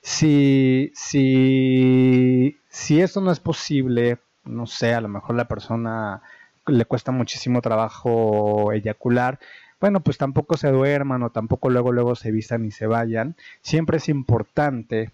[0.00, 6.22] Si, si, si esto no es posible, no sé, a lo mejor la persona
[6.66, 9.40] le cuesta muchísimo trabajo eyacular,
[9.80, 13.36] bueno, pues tampoco se duerman o tampoco luego luego se vistan y se vayan.
[13.62, 15.10] Siempre es importante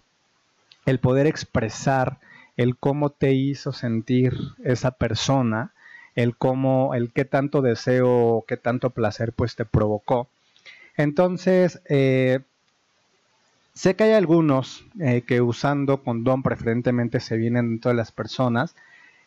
[0.85, 2.17] el poder expresar
[2.57, 5.71] el cómo te hizo sentir esa persona,
[6.15, 10.27] el cómo, el qué tanto deseo, qué tanto placer pues te provocó.
[10.97, 12.39] Entonces, eh,
[13.73, 18.75] sé que hay algunos eh, que usando condón preferentemente se vienen dentro de las personas.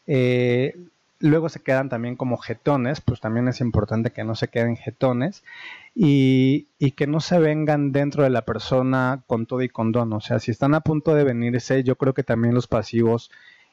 [0.06, 0.74] Eh,
[1.20, 5.44] luego se quedan también como jetones, pues también es importante que no se queden jetones
[5.94, 10.12] y, que no se vengan dentro de la persona con todo y con don.
[10.12, 13.30] O sea, si están a punto de venirse, yo creo que también los pasivos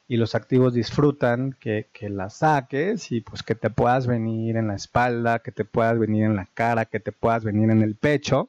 [0.08, 4.68] y los activos disfrutan que, que la saques y pues que te puedas venir en
[4.68, 7.96] la espalda, que te puedas venir en la cara, que te puedas venir en el
[7.96, 8.48] pecho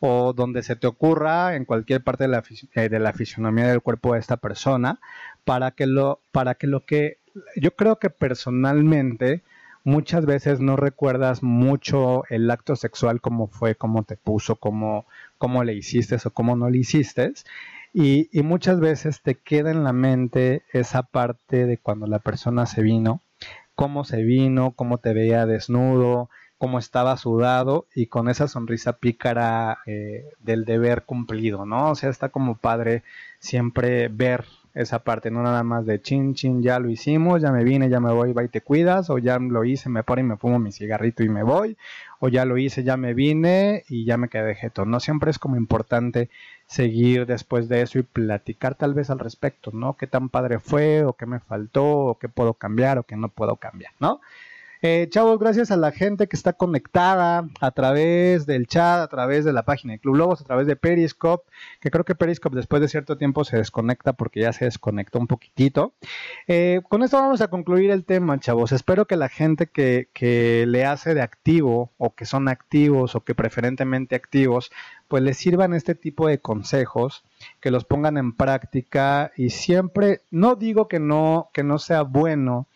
[0.00, 2.42] o donde se te ocurra en cualquier parte de la,
[2.74, 5.00] eh, de la fisionomía del cuerpo de esta persona
[5.44, 7.18] para que lo, para que lo que
[7.56, 9.42] yo creo que personalmente
[9.84, 15.06] muchas veces no recuerdas mucho el acto sexual, cómo fue, cómo te puso, cómo,
[15.38, 17.32] cómo le hiciste o cómo no le hiciste.
[17.94, 22.66] Y, y, muchas veces te queda en la mente esa parte de cuando la persona
[22.66, 23.22] se vino,
[23.74, 26.28] cómo se vino, cómo te veía desnudo,
[26.58, 31.90] cómo estaba sudado y con esa sonrisa pícara eh, del deber cumplido, ¿no?
[31.90, 33.04] O sea, está como padre
[33.38, 37.64] siempre ver esa parte, no nada más de chin, chin, ya lo hicimos, ya me
[37.64, 40.24] vine, ya me voy, va y te cuidas, o ya lo hice, me paro y
[40.24, 41.76] me fumo mi cigarrito y me voy,
[42.20, 44.84] o ya lo hice, ya me vine y ya me quedé jeto.
[44.84, 46.30] No siempre es como importante
[46.66, 49.96] seguir después de eso y platicar tal vez al respecto, ¿no?
[49.96, 53.28] ¿Qué tan padre fue, o qué me faltó, o qué puedo cambiar, o qué no
[53.28, 54.20] puedo cambiar, ¿no?
[54.80, 59.44] Eh, chavos, gracias a la gente que está conectada a través del chat, a través
[59.44, 61.50] de la página de Club Lobos, a través de Periscope,
[61.80, 65.26] que creo que Periscope después de cierto tiempo se desconecta porque ya se desconectó un
[65.26, 65.94] poquitito.
[66.46, 68.70] Eh, con esto vamos a concluir el tema, chavos.
[68.70, 73.24] Espero que la gente que, que le hace de activo o que son activos o
[73.24, 74.70] que preferentemente activos,
[75.08, 77.24] pues les sirvan este tipo de consejos,
[77.60, 82.68] que los pongan en práctica y siempre, no digo que no, que no sea bueno,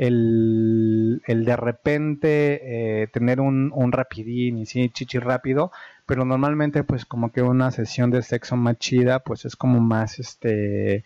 [0.00, 5.72] el, de repente eh, tener un, un, rapidín y sí, chichi rápido,
[6.06, 10.18] pero normalmente pues como que una sesión de sexo más chida pues es como más
[10.18, 11.04] este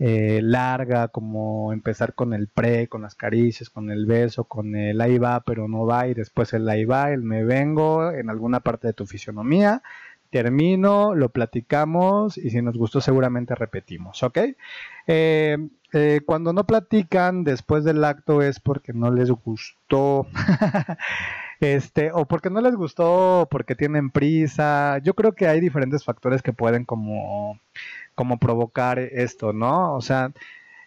[0.00, 5.00] eh, larga, como empezar con el pre, con las caricias, con el beso, con el
[5.00, 8.60] ahí va pero no va y después el ahí va, el me vengo en alguna
[8.60, 9.82] parte de tu fisionomía
[10.32, 14.38] termino, lo platicamos y si nos gustó seguramente repetimos, ¿ok?
[15.06, 15.58] Eh,
[15.92, 20.26] eh, cuando no platican después del acto es porque no les gustó.
[21.60, 24.98] este, o porque no les gustó, porque tienen prisa.
[25.04, 27.60] Yo creo que hay diferentes factores que pueden como,
[28.14, 29.94] como provocar esto, ¿no?
[29.94, 30.32] O sea,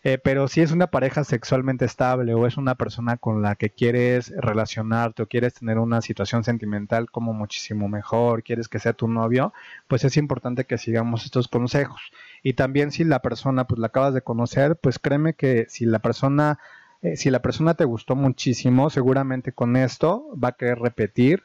[0.07, 3.71] eh, pero si es una pareja sexualmente estable o es una persona con la que
[3.71, 9.07] quieres relacionarte o quieres tener una situación sentimental como muchísimo mejor, quieres que sea tu
[9.07, 9.51] novio,
[9.87, 12.11] pues es importante que sigamos estos consejos.
[12.43, 15.97] Y también si la persona, pues la acabas de conocer, pues créeme que si la
[15.97, 16.59] persona,
[17.01, 21.41] eh, si la persona te gustó muchísimo, seguramente con esto va a querer repetir.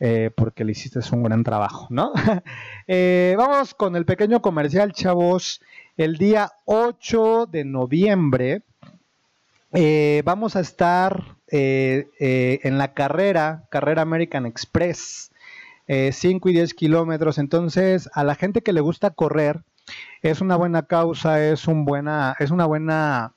[0.00, 2.12] Eh, porque le hiciste un gran trabajo, ¿no?
[3.38, 5.60] vamos con el pequeño comercial, chavos.
[5.96, 8.62] El día 8 de noviembre
[9.72, 15.30] eh, vamos a estar eh, eh, en la carrera, carrera American Express,
[15.86, 17.38] 5 y 10 kilómetros.
[17.38, 19.60] Entonces, a la gente que le gusta correr,
[20.22, 23.34] es una buena causa, es, un buena, es una buena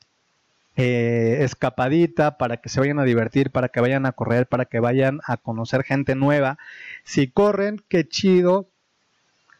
[0.75, 5.19] escapadita para que se vayan a divertir, para que vayan a correr, para que vayan
[5.27, 6.57] a conocer gente nueva.
[7.03, 8.69] Si corren, qué chido,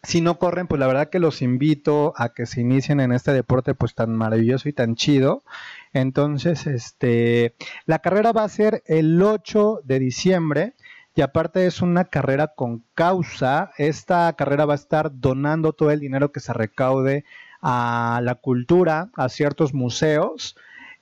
[0.08, 3.34] si no corren, pues la verdad que los invito a que se inicien en este
[3.34, 5.44] deporte pues tan maravilloso y tan chido.
[5.92, 7.56] Entonces, este,
[7.86, 10.76] la carrera va a ser el 8 de diciembre
[11.14, 13.72] y aparte es una carrera con causa.
[13.78, 17.26] Esta carrera va a estar donando todo el dinero que se recaude
[17.62, 20.56] a la cultura, a ciertos museos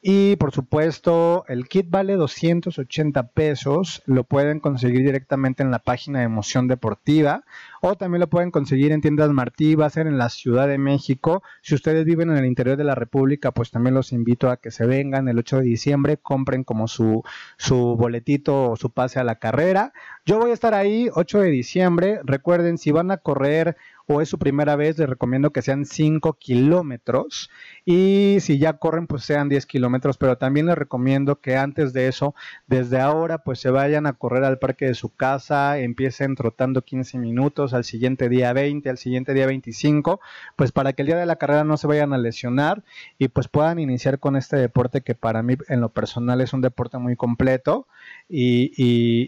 [0.08, 4.04] y por supuesto, el kit vale 280 pesos.
[4.06, 7.44] Lo pueden conseguir directamente en la página de Emoción Deportiva
[7.82, 9.74] o también lo pueden conseguir en tiendas Martí.
[9.74, 11.42] Va a ser en la Ciudad de México.
[11.64, 14.70] Si ustedes viven en el interior de la República, pues también los invito a que
[14.70, 17.24] se vengan el 8 de diciembre, compren como su,
[17.58, 19.92] su boletito o su pase a la carrera.
[20.24, 22.20] Yo voy a estar ahí 8 de diciembre.
[22.26, 23.76] Recuerden, si van a correr
[24.08, 27.50] o es su primera vez, les recomiendo que sean 5 kilómetros.
[27.86, 32.08] Y si ya corren, pues sean 10 kilómetros, pero también les recomiendo que antes de
[32.08, 32.36] eso,
[32.68, 37.18] desde ahora, pues se vayan a correr al parque de su casa, empiecen trotando 15
[37.18, 40.20] minutos, al siguiente día 20, al siguiente día 25,
[40.56, 42.84] pues para que el día de la carrera no se vayan a lesionar
[43.18, 46.62] y pues puedan iniciar con este deporte que para mí en lo personal es un
[46.62, 47.88] deporte muy completo
[48.30, 48.72] y,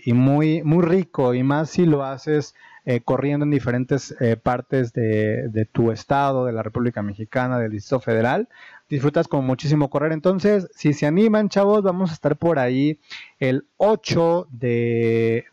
[0.09, 1.34] y muy, muy rico.
[1.34, 2.55] Y más si lo haces
[2.90, 8.00] eh, corriendo en diferentes eh, partes de, tu estado, de la República Mexicana, del Distrito
[8.00, 8.48] Federal.
[8.90, 10.14] Disfrutas con muchísimo correr.
[10.14, 12.98] Entonces, si se animan, chavos, vamos a estar por ahí
[13.40, 15.44] el 8 de,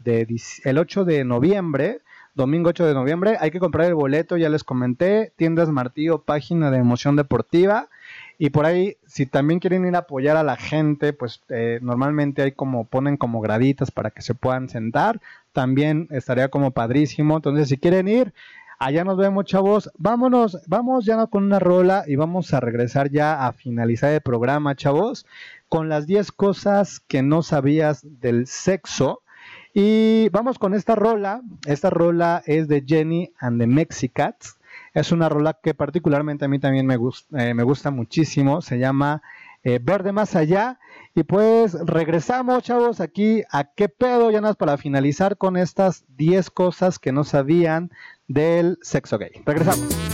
[0.63, 2.03] el 8 de noviembre.
[2.37, 6.71] Domingo 8 de noviembre, hay que comprar el boleto, ya les comenté, tiendas Martillo, página
[6.71, 7.89] de emoción deportiva.
[8.39, 12.43] Y por ahí, si también quieren ir a apoyar a la gente, pues eh, normalmente
[12.43, 15.21] hay como, ponen como graditas para que se puedan sentar.
[15.53, 17.37] También estaría como padrísimo.
[17.37, 18.35] Entonces, si quieren ir,
[18.79, 19.91] allá nos vemos, chavos.
[19.97, 24.75] Vámonos, vamos ya con una rola y vamos a regresar ya a finalizar el programa,
[24.75, 25.27] chavos,
[25.69, 29.23] con las 10 cosas que no sabías del sexo.
[29.73, 31.43] Y vamos con esta rola.
[31.67, 34.59] Esta rola es de Jenny and the Mexicats.
[34.95, 38.63] Es una rola que particularmente a mí también me, gusta, eh, me gusta muchísimo.
[38.63, 39.23] Se llama
[39.65, 40.79] eh, Verde Más Allá.
[41.17, 46.99] Y pues regresamos, chavos, aquí a qué pedo, nada para finalizar con estas 10 cosas
[46.99, 47.91] que no sabían
[48.29, 49.43] del sexo gay.
[49.45, 50.14] Regresamos.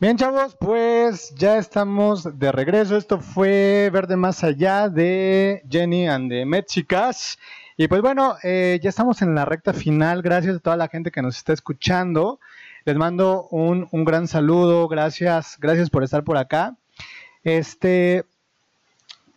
[0.00, 2.96] Bien, chavos, pues ya estamos de regreso.
[2.96, 7.38] Esto fue Verde Más Allá de Jenny and the Mexicas.
[7.76, 10.22] Y pues bueno, eh, ya estamos en la recta final.
[10.22, 12.40] Gracias a toda la gente que nos está escuchando.
[12.86, 14.88] Les mando un, un gran saludo.
[14.88, 16.78] Gracias, gracias por estar por acá.
[17.44, 18.24] Este,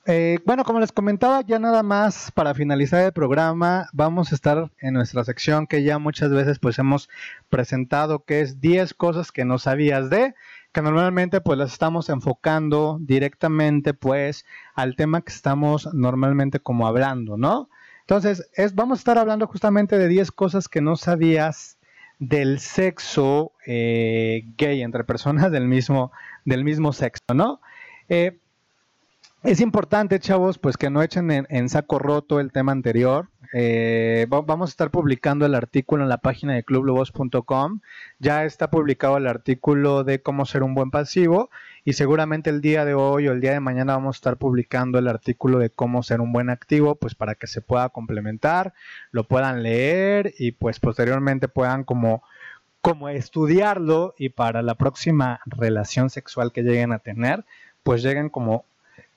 [0.06, 4.72] eh, bueno, como les comentaba, ya nada más para finalizar el programa, vamos a estar
[4.80, 7.10] en nuestra sección que ya muchas veces pues hemos
[7.50, 10.36] presentado, que es 10 cosas que no sabías de,
[10.74, 14.46] que normalmente pues las estamos enfocando directamente pues
[14.76, 17.70] al tema que estamos normalmente como hablando, ¿no?
[18.02, 21.78] Entonces, es, vamos a estar hablando justamente de 10 cosas que no sabías
[22.20, 26.12] del sexo eh, gay entre personas del mismo,
[26.44, 27.62] del mismo sexo, ¿no?
[28.10, 28.40] Eh,
[29.44, 33.30] es importante, chavos, pues que no echen en, saco roto el tema anterior.
[33.52, 37.82] Eh, va- vamos a estar publicando el artículo en la página de clublobos.com.
[38.20, 41.50] Ya está publicado el artículo de cómo ser un buen pasivo
[41.84, 44.98] y seguramente el día de hoy o el día de mañana vamos a estar publicando
[44.98, 48.74] el artículo de cómo ser un buen activo, pues para que se pueda complementar,
[49.12, 52.24] lo puedan leer y pues posteriormente puedan como
[52.82, 57.46] como estudiarlo y para la próxima relación sexual que lleguen a tener,
[57.82, 58.66] pues lleguen como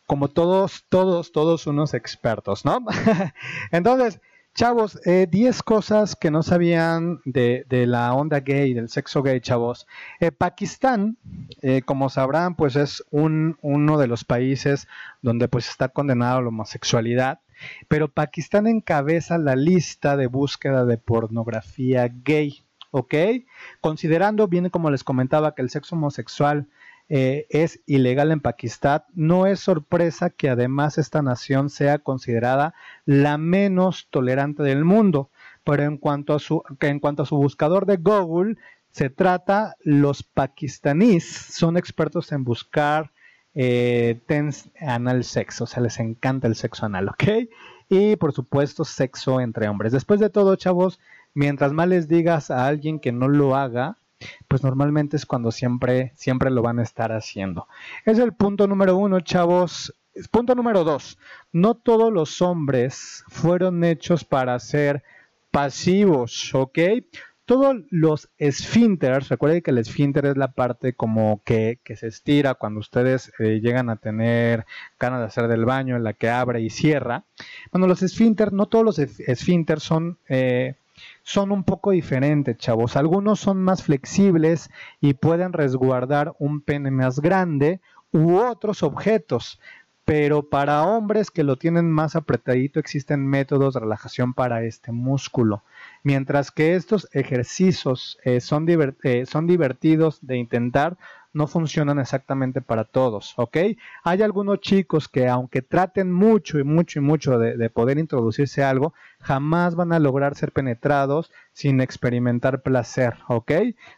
[0.07, 2.85] como todos, todos, todos unos expertos, ¿no?
[3.73, 4.21] Entonces,
[4.57, 9.87] chavos, eh, 10 cosas que no sabían de, la onda gay, del sexo gay, chavos.
[10.19, 11.19] Eh, Pakistán,
[11.61, 14.89] eh, como sabrán, pues es un, uno de los países
[15.21, 17.41] donde pues está condenado la homosexualidad,
[17.89, 23.15] pero Pakistán encabeza la lista de búsqueda de pornografía gay, ¿ok?
[23.83, 26.69] Considerando bien, como les comentaba, que el sexo homosexual
[27.09, 33.39] eh, es ilegal en Pakistán, no es sorpresa que además esta nación sea considerada la
[33.39, 35.31] menos tolerante del mundo.
[35.65, 38.57] Pero en cuanto a su, en cuanto a su buscador de Google,
[38.91, 43.11] se trata, los pakistaníes son expertos en buscar
[43.55, 47.49] eh, tense anal sex, o sea, les encanta el sexo anal, ¿ok?
[47.89, 49.93] Y por supuesto, sexo entre hombres.
[49.93, 51.01] Después de todo, chavos,
[51.35, 53.97] mientras más les digas a alguien que no lo haga,
[54.49, 57.69] pues normalmente es cuando siempre, siempre lo van a estar haciendo.
[58.05, 59.95] Es el punto número uno, chavos.
[60.31, 61.19] Punto número dos,
[61.53, 65.05] no todos los hombres fueron hechos para ser
[65.51, 66.79] pasivos, ¿ok?
[67.45, 72.81] Todos los esfínteres, recuerden que el esfínter es la parte como que, se estira cuando
[72.81, 74.65] ustedes eh, llegan a tener
[74.99, 77.25] ganas de hacer del baño, en la que abre y cierra.
[77.71, 80.75] Bueno, los esfínteres, no todos los esfínteres son eh,
[81.23, 82.97] son un poco diferentes, chavos.
[82.97, 84.71] Algunos son más flexibles
[85.01, 87.81] y pueden resguardar un pene más grande
[88.13, 89.61] u otros objetos.
[90.05, 95.65] Pero para hombres que lo tienen más apretadito existen métodos de relajación para este músculo.
[96.05, 100.97] Mientras que estos ejercicios eh, eh, son divertidos de intentar,
[101.37, 103.59] no funcionan exactamente para todos, ¿ok?
[104.05, 108.95] Hay algunos chicos que aunque traten mucho y mucho y mucho de, poder introducirse algo,
[109.21, 113.53] jamás van a lograr ser penetrados sin experimentar placer, ¿ok?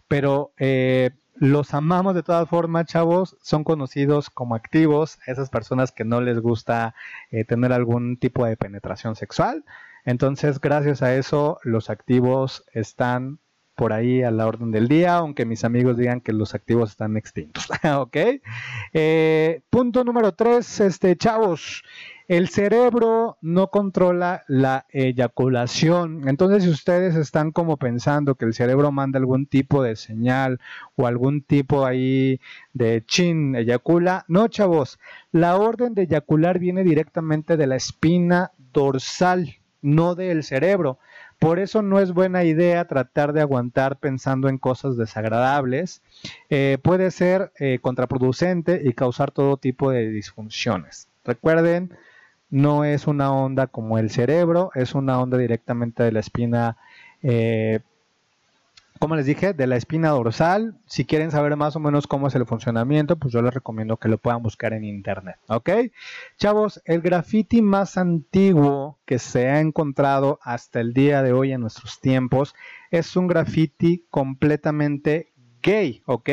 [0.09, 6.05] Pero eh, los amamos de todas formas, chavos, son conocidos como activos, esas personas que
[6.05, 6.97] no les gusta
[7.30, 9.64] eh, tener algún tipo de penetración sexual.
[10.05, 13.39] Entonces, gracias a eso, los activos están
[13.79, 17.16] por ahí a la orden del día, aunque mis amigos digan que los activos están
[17.16, 17.68] extintos.
[17.97, 18.16] ¿Ok?
[18.93, 21.85] Eh, punto número tres, este, chavos.
[22.26, 26.29] El cerebro no controla la eyaculación.
[26.29, 30.59] Entonces, si ustedes están como pensando que el cerebro manda algún tipo de señal
[30.97, 32.41] o algún tipo ahí
[32.72, 34.99] de chin, eyacula, no, chavos.
[35.31, 40.99] La orden de eyacular viene directamente de la espina dorsal, no del cerebro.
[41.39, 46.03] Por eso no es buena idea tratar de aguantar pensando en cosas desagradables.
[46.51, 51.09] Eh, puede ser eh, contraproducente y causar todo tipo de disfunciones.
[51.24, 51.97] Recuerden,
[52.51, 56.76] no es una onda como el cerebro, es una onda directamente de la espina
[57.22, 57.80] eh,
[58.99, 60.77] como les dije, de la espina dorsal.
[60.87, 64.09] Si quieren saber más o menos cómo es el funcionamiento, pues yo les recomiendo que
[64.09, 65.37] lo puedan buscar en internet.
[65.49, 65.71] ¿Ok?
[66.39, 71.61] Chavos, el graffiti más antiguo que se ha encontrado hasta el día de hoy en
[71.61, 72.55] nuestros tiempos
[72.91, 75.33] es un graffiti completamente
[75.63, 76.03] gay.
[76.07, 76.31] ¿Ok?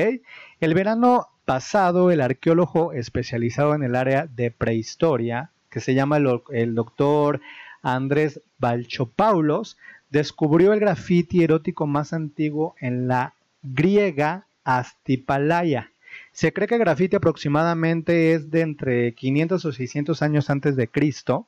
[0.59, 6.41] El verano pasado, el arqueólogo especializado en el área de prehistoria, que se llama el,
[6.51, 7.41] el doctor
[7.81, 9.77] Andrés Balchopaulos,
[10.15, 15.91] descubrió el grafiti erótico más antiguo en la griega Astipalaya.
[16.31, 20.87] Se cree que el grafiti aproximadamente es de entre 500 o 600 años antes de
[20.87, 21.47] Cristo,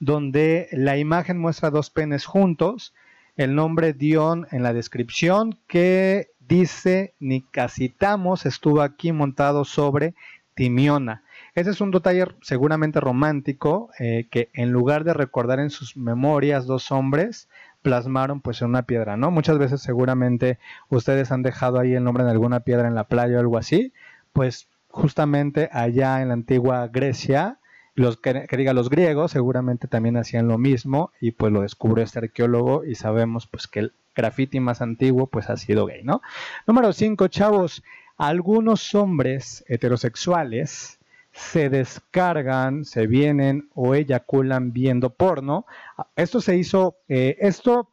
[0.00, 2.92] donde la imagen muestra dos penes juntos,
[3.36, 10.14] el nombre Dion en la descripción que dice Nicasitamos estuvo aquí montado sobre
[10.54, 11.22] Timiona.
[11.54, 16.66] Ese es un detalle seguramente romántico eh, que en lugar de recordar en sus memorias
[16.66, 17.48] dos hombres,
[17.82, 19.30] plasmaron pues en una piedra, ¿no?
[19.30, 20.58] Muchas veces seguramente
[20.88, 23.92] ustedes han dejado ahí el nombre en alguna piedra en la playa o algo así,
[24.32, 27.58] pues justamente allá en la antigua Grecia,
[27.94, 32.20] los que, diga los griegos seguramente también hacían lo mismo y pues lo descubrió este
[32.20, 36.22] arqueólogo y sabemos pues que el graffiti más antiguo pues ha sido gay, ¿no?
[36.66, 37.82] Número 5, chavos,
[38.16, 40.98] algunos hombres heterosexuales
[41.32, 45.66] se descargan, se vienen o eyaculan viendo porno.
[46.14, 47.88] Esto se hizo, eh, esto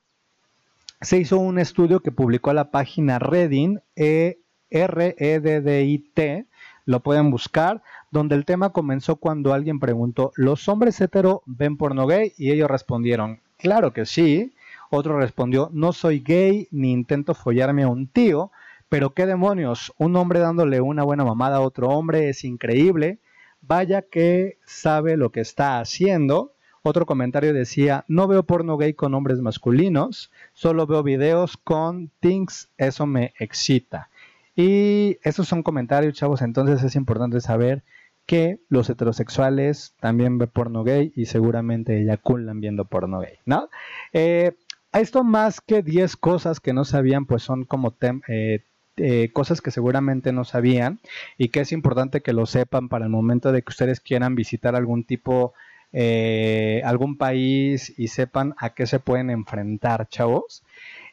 [1.01, 5.99] se hizo un estudio que publicó la página Redding, e R E D D I
[6.13, 6.45] T,
[6.85, 7.81] lo pueden buscar,
[8.11, 12.33] donde el tema comenzó cuando alguien preguntó, ¿los hombres hetero ven porno gay?
[12.37, 14.53] Y ellos respondieron, claro que sí.
[14.91, 18.51] Otro respondió, no soy gay ni intento follarme a un tío,
[18.89, 23.19] pero qué demonios, un hombre dándole una buena mamada a otro hombre es increíble
[23.61, 26.53] vaya que sabe lo que está haciendo.
[26.81, 32.69] Otro comentario decía, no veo porno gay con hombres masculinos, solo veo videos con things,
[32.77, 34.09] eso me excita.
[34.55, 37.83] Y esos son comentarios, chavos, entonces es importante saber
[38.25, 43.69] que los heterosexuales también ven porno gay y seguramente eyaculan viendo porno gay, ¿no?
[44.13, 44.55] Eh,
[44.93, 47.95] esto más que 10 cosas que no sabían, pues son como
[48.27, 48.63] eh,
[48.99, 50.99] eh, cosas que seguramente no sabían
[51.37, 54.75] y que es importante que lo sepan para el momento de que ustedes quieran visitar
[54.75, 55.53] algún tipo,
[55.93, 60.63] eh, algún país y sepan a qué se pueden enfrentar, chavos.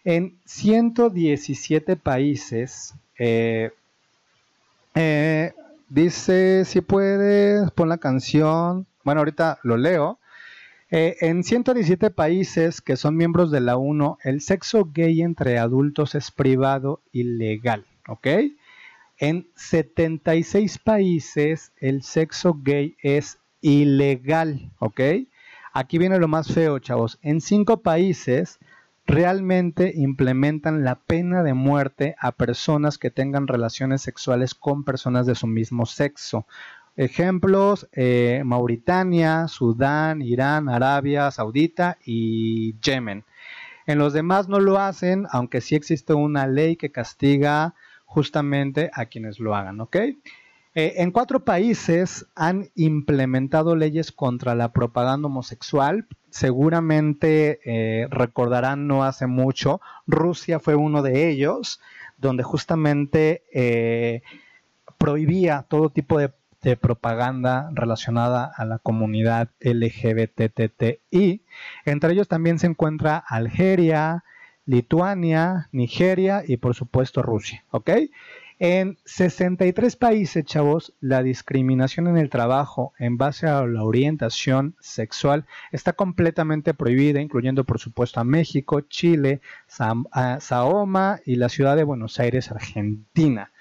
[0.04, 3.70] En 117 países, eh,
[5.88, 10.18] dice, si puedes, pon la canción, bueno, ahorita lo leo.
[10.90, 16.14] Eh, en 117 países que son miembros de la ONU, el sexo gay entre adultos
[16.14, 18.28] es privado y legal, ¿ok?
[19.18, 25.00] En 76 países el sexo gay es ilegal, ¿ok?
[25.72, 27.18] Aquí viene lo más feo, chavos.
[27.20, 28.60] En 5 países
[29.06, 35.34] realmente implementan la pena de muerte a personas que tengan relaciones sexuales con personas de
[35.34, 36.46] su mismo sexo.
[36.96, 43.24] Ejemplos, eh, Mauritania, Sudán, Irán, Arabia Saudita y Yemen.
[43.86, 47.74] En los demás no lo hacen, aunque sí existe una ley que castiga
[48.06, 49.78] justamente a quienes lo hagan.
[49.92, 56.06] Eh, en cuatro países han implementado leyes contra la propaganda homosexual.
[56.30, 61.80] Seguramente eh, recordarán no hace mucho, Rusia fue uno de ellos,
[62.16, 64.22] donde justamente
[64.98, 66.32] prohibía todo tipo de
[66.66, 71.40] de propaganda relacionada a la comunidad LGBTTI.
[71.84, 74.24] Entre ellos también se encuentra Algeria,
[74.64, 77.64] Lituania, Nigeria y por supuesto Rusia.
[77.70, 77.90] ¿Ok?
[78.58, 85.46] En 63 países, chavos, la discriminación en el trabajo en base a la orientación sexual
[85.70, 92.18] está completamente prohibida, incluyendo por supuesto a México, Chile, Saoma y la ciudad de Buenos
[92.18, 93.52] Aires, Argentina.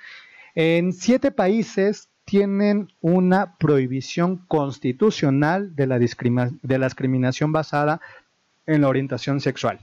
[0.55, 8.01] En siete países tienen una prohibición constitucional de la, de la discriminación basada
[8.65, 9.79] en la orientación sexual.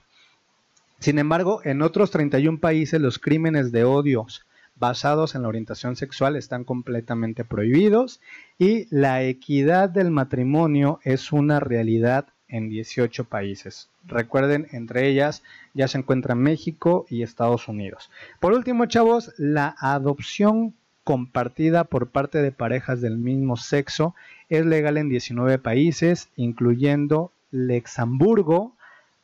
[0.99, 4.45] Sin embargo, en otros 31 países los crímenes de odios
[4.77, 8.21] basados en la orientación sexual están completamente prohibidos
[8.59, 13.89] y la equidad del matrimonio es una realidad en 18 países.
[14.07, 18.11] Recuerden, entre ellas ya se encuentran México y Estados Unidos.
[18.41, 20.75] Por último, chavos, la adopción
[21.05, 24.15] compartida por parte de parejas del mismo sexo
[24.49, 28.73] es legal en 19 países, incluyendo Luxemburgo,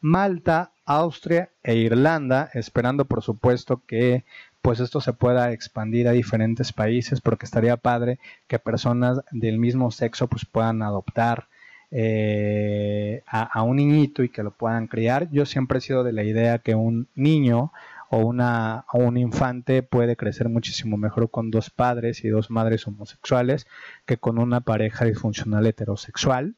[0.01, 4.25] Malta, Austria e Irlanda, esperando por supuesto que
[4.63, 9.91] pues esto se pueda expandir a diferentes países porque estaría padre que personas del mismo
[9.91, 11.47] sexo pues puedan adoptar
[11.91, 15.31] eh, a, a, un niñito y que lo puedan criar.
[15.31, 17.73] Yo siempre he sido de la idea que un niño
[18.11, 23.67] o, una, un infante puede crecer muchísimo mejor con dos padres y dos madres homosexuales
[24.07, 26.55] que con una pareja disfuncional heterosexual.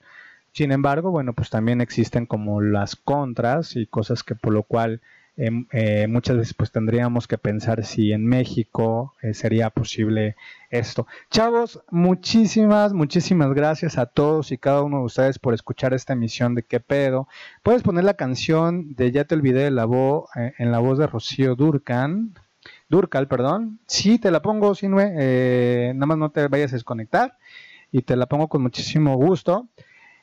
[0.52, 5.00] Sin embargo, bueno, pues también existen como las contras y cosas que por lo cual
[5.36, 10.36] Em, eh, muchas veces pues tendríamos que pensar si en México eh, sería posible
[10.70, 11.06] esto.
[11.30, 16.54] Chavos, muchísimas, muchísimas gracias a todos y cada uno de ustedes por escuchar esta emisión
[16.54, 17.28] de qué pedo.
[17.62, 20.98] Puedes poner la canción de Ya te olvidé de la voz eh, en la voz
[20.98, 22.34] de Rocío Durcan.
[22.88, 23.78] Durcal, perdón.
[23.86, 25.94] Sí, te la pongo, Sinue.
[25.94, 27.38] nada más no te vayas a desconectar.
[27.92, 29.68] Y te la pongo con muchísimo gusto.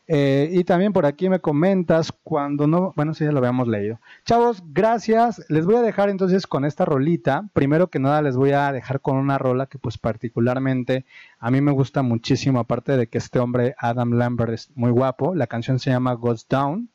[0.08, 4.00] Eh, y también por aquí me comentas cuando no, bueno, sí ya lo habíamos leído.
[4.26, 5.44] Chavos, gracias.
[5.50, 7.50] Les voy a dejar entonces con esta rolita.
[7.54, 11.06] Primero que nada les voy a dejar con una rola que pues particularmente
[11.40, 15.36] a mí me gusta muchísimo, aparte de que este hombre Adam Lambert es muy guapo.
[15.36, 16.90] La canción se llama Goes Down.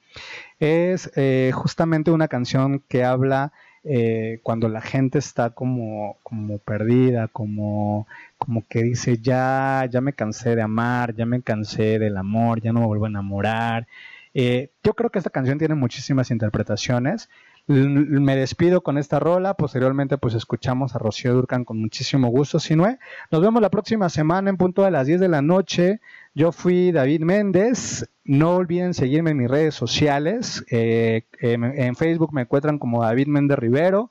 [0.58, 3.52] Es eh, justamente una canción que habla
[3.84, 8.06] eh, cuando la gente está como, como perdida, como,
[8.44, 12.72] como que dice, ya, ya me cansé de amar, ya me cansé del amor, ya
[12.72, 13.86] no me vuelvo a enamorar.
[14.34, 17.28] Eh, yo creo que esta canción tiene muchísimas interpretaciones.
[17.68, 19.54] Me despido con esta rola.
[19.54, 22.58] Posteriormente, pues escuchamos a Rocío Durcan con muchísimo gusto.
[22.58, 22.98] Sinue.
[23.30, 26.00] Nos vemos la próxima semana en punto de las 10 de la noche.
[26.34, 28.08] Yo fui David Méndez.
[28.24, 30.64] No olviden seguirme en mis redes sociales.
[30.68, 34.10] Eh, en Facebook me encuentran como David Méndez Rivero,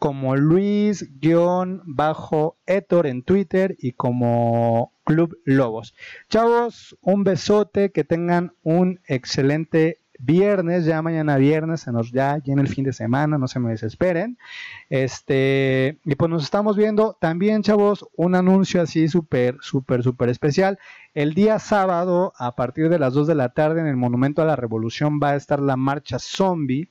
[0.00, 1.06] como Luis-Etor
[3.06, 5.94] en Twitter y como Club Lobos.
[6.30, 12.58] Chavos, un besote, que tengan un excelente viernes, ya mañana viernes, se nos ya, en
[12.58, 14.38] el fin de semana, no se me desesperen.
[14.88, 20.78] Este, y pues nos estamos viendo también, chavos, un anuncio así súper, súper, súper especial.
[21.12, 24.46] El día sábado, a partir de las 2 de la tarde, en el Monumento a
[24.46, 26.88] la Revolución va a estar la marcha zombie.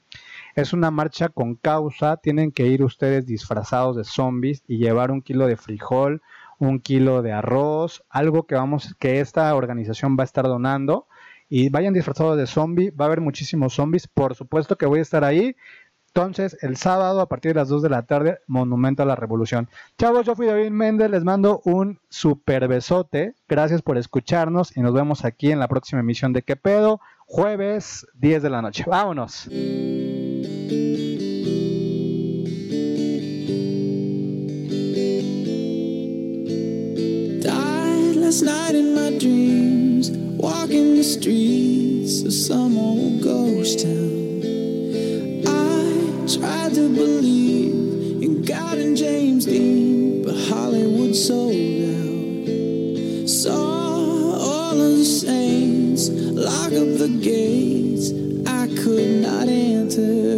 [0.60, 5.22] Es una marcha con causa, tienen que ir ustedes disfrazados de zombies y llevar un
[5.22, 6.22] kilo de frijol,
[6.58, 11.08] un kilo de arroz, algo que vamos, que esta organización va a estar donando
[11.48, 15.04] y vayan disfrazados de zombie, va a haber muchísimos zombies, por supuesto que voy a
[15.04, 15.56] estar ahí.
[16.08, 19.70] Entonces, el sábado a partir de las 2 de la tarde, Monumento a la Revolución.
[19.98, 23.36] Chavos, yo fui David Méndez, les mando un super besote.
[23.48, 27.00] Gracias por escucharnos y nos vemos aquí en la próxima emisión de ¿Qué pedo?
[27.28, 28.84] Jueves 10 de la noche.
[28.86, 29.48] Vámonos.
[38.30, 44.44] last night in my dreams, walking the streets of some old ghost town.
[45.48, 51.56] I tried to believe in God and James Dean, but Hollywood sold
[51.98, 53.28] out.
[53.28, 53.98] Saw
[54.38, 58.12] all of the saints lock up the gates
[58.48, 60.29] I could not enter.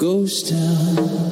[0.00, 1.29] Ghost Town.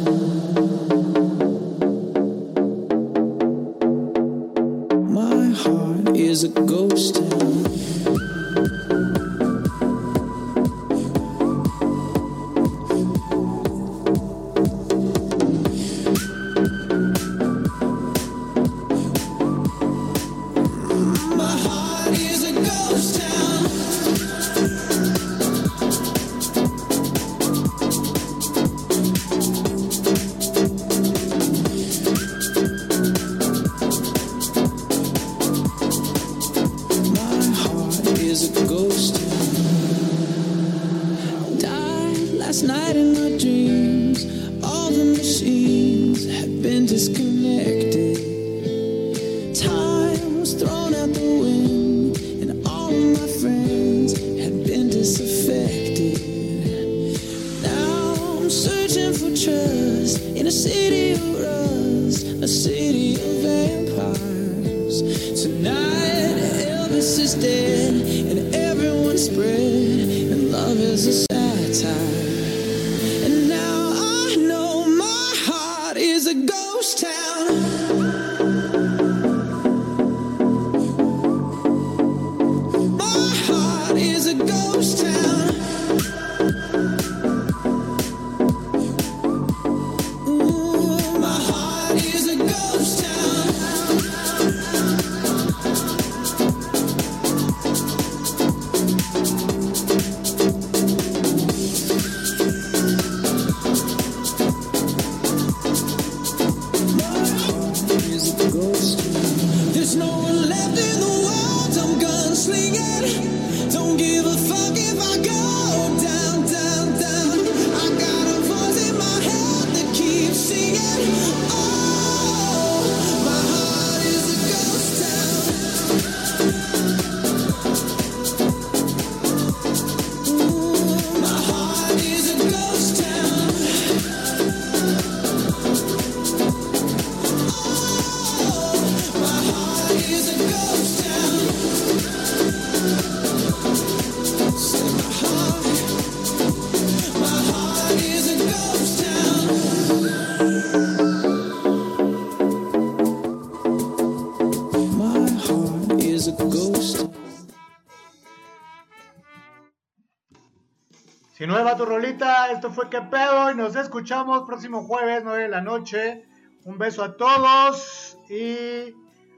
[162.70, 166.24] fue Que Pedo y nos escuchamos próximo jueves, 9 de la noche.
[166.64, 168.94] Un beso a todos y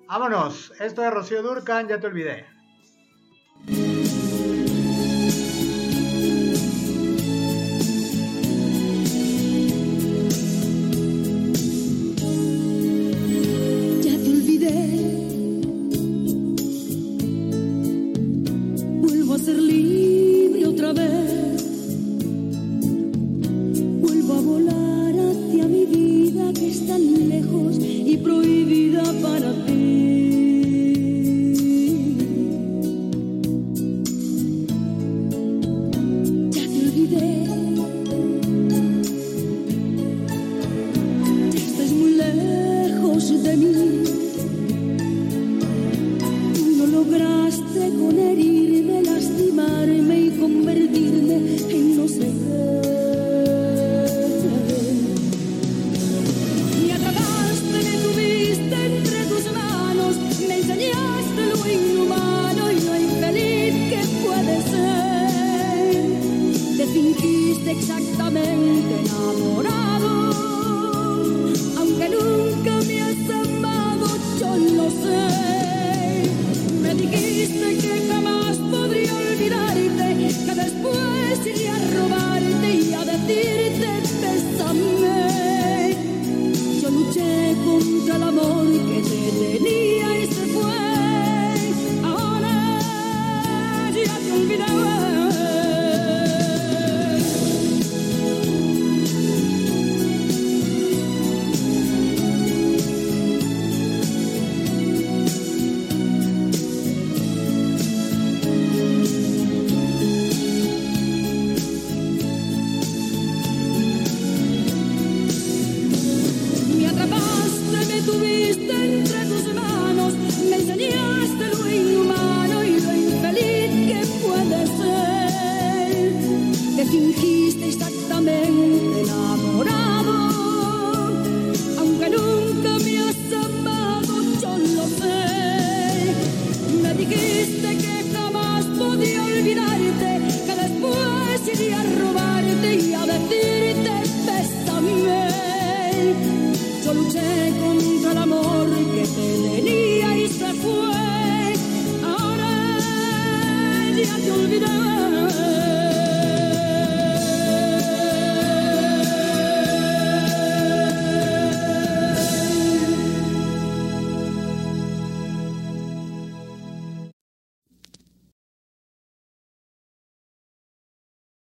[0.06, 0.72] vámonos.
[0.80, 2.46] Esto es Rocío Durcan, ya te olvidé.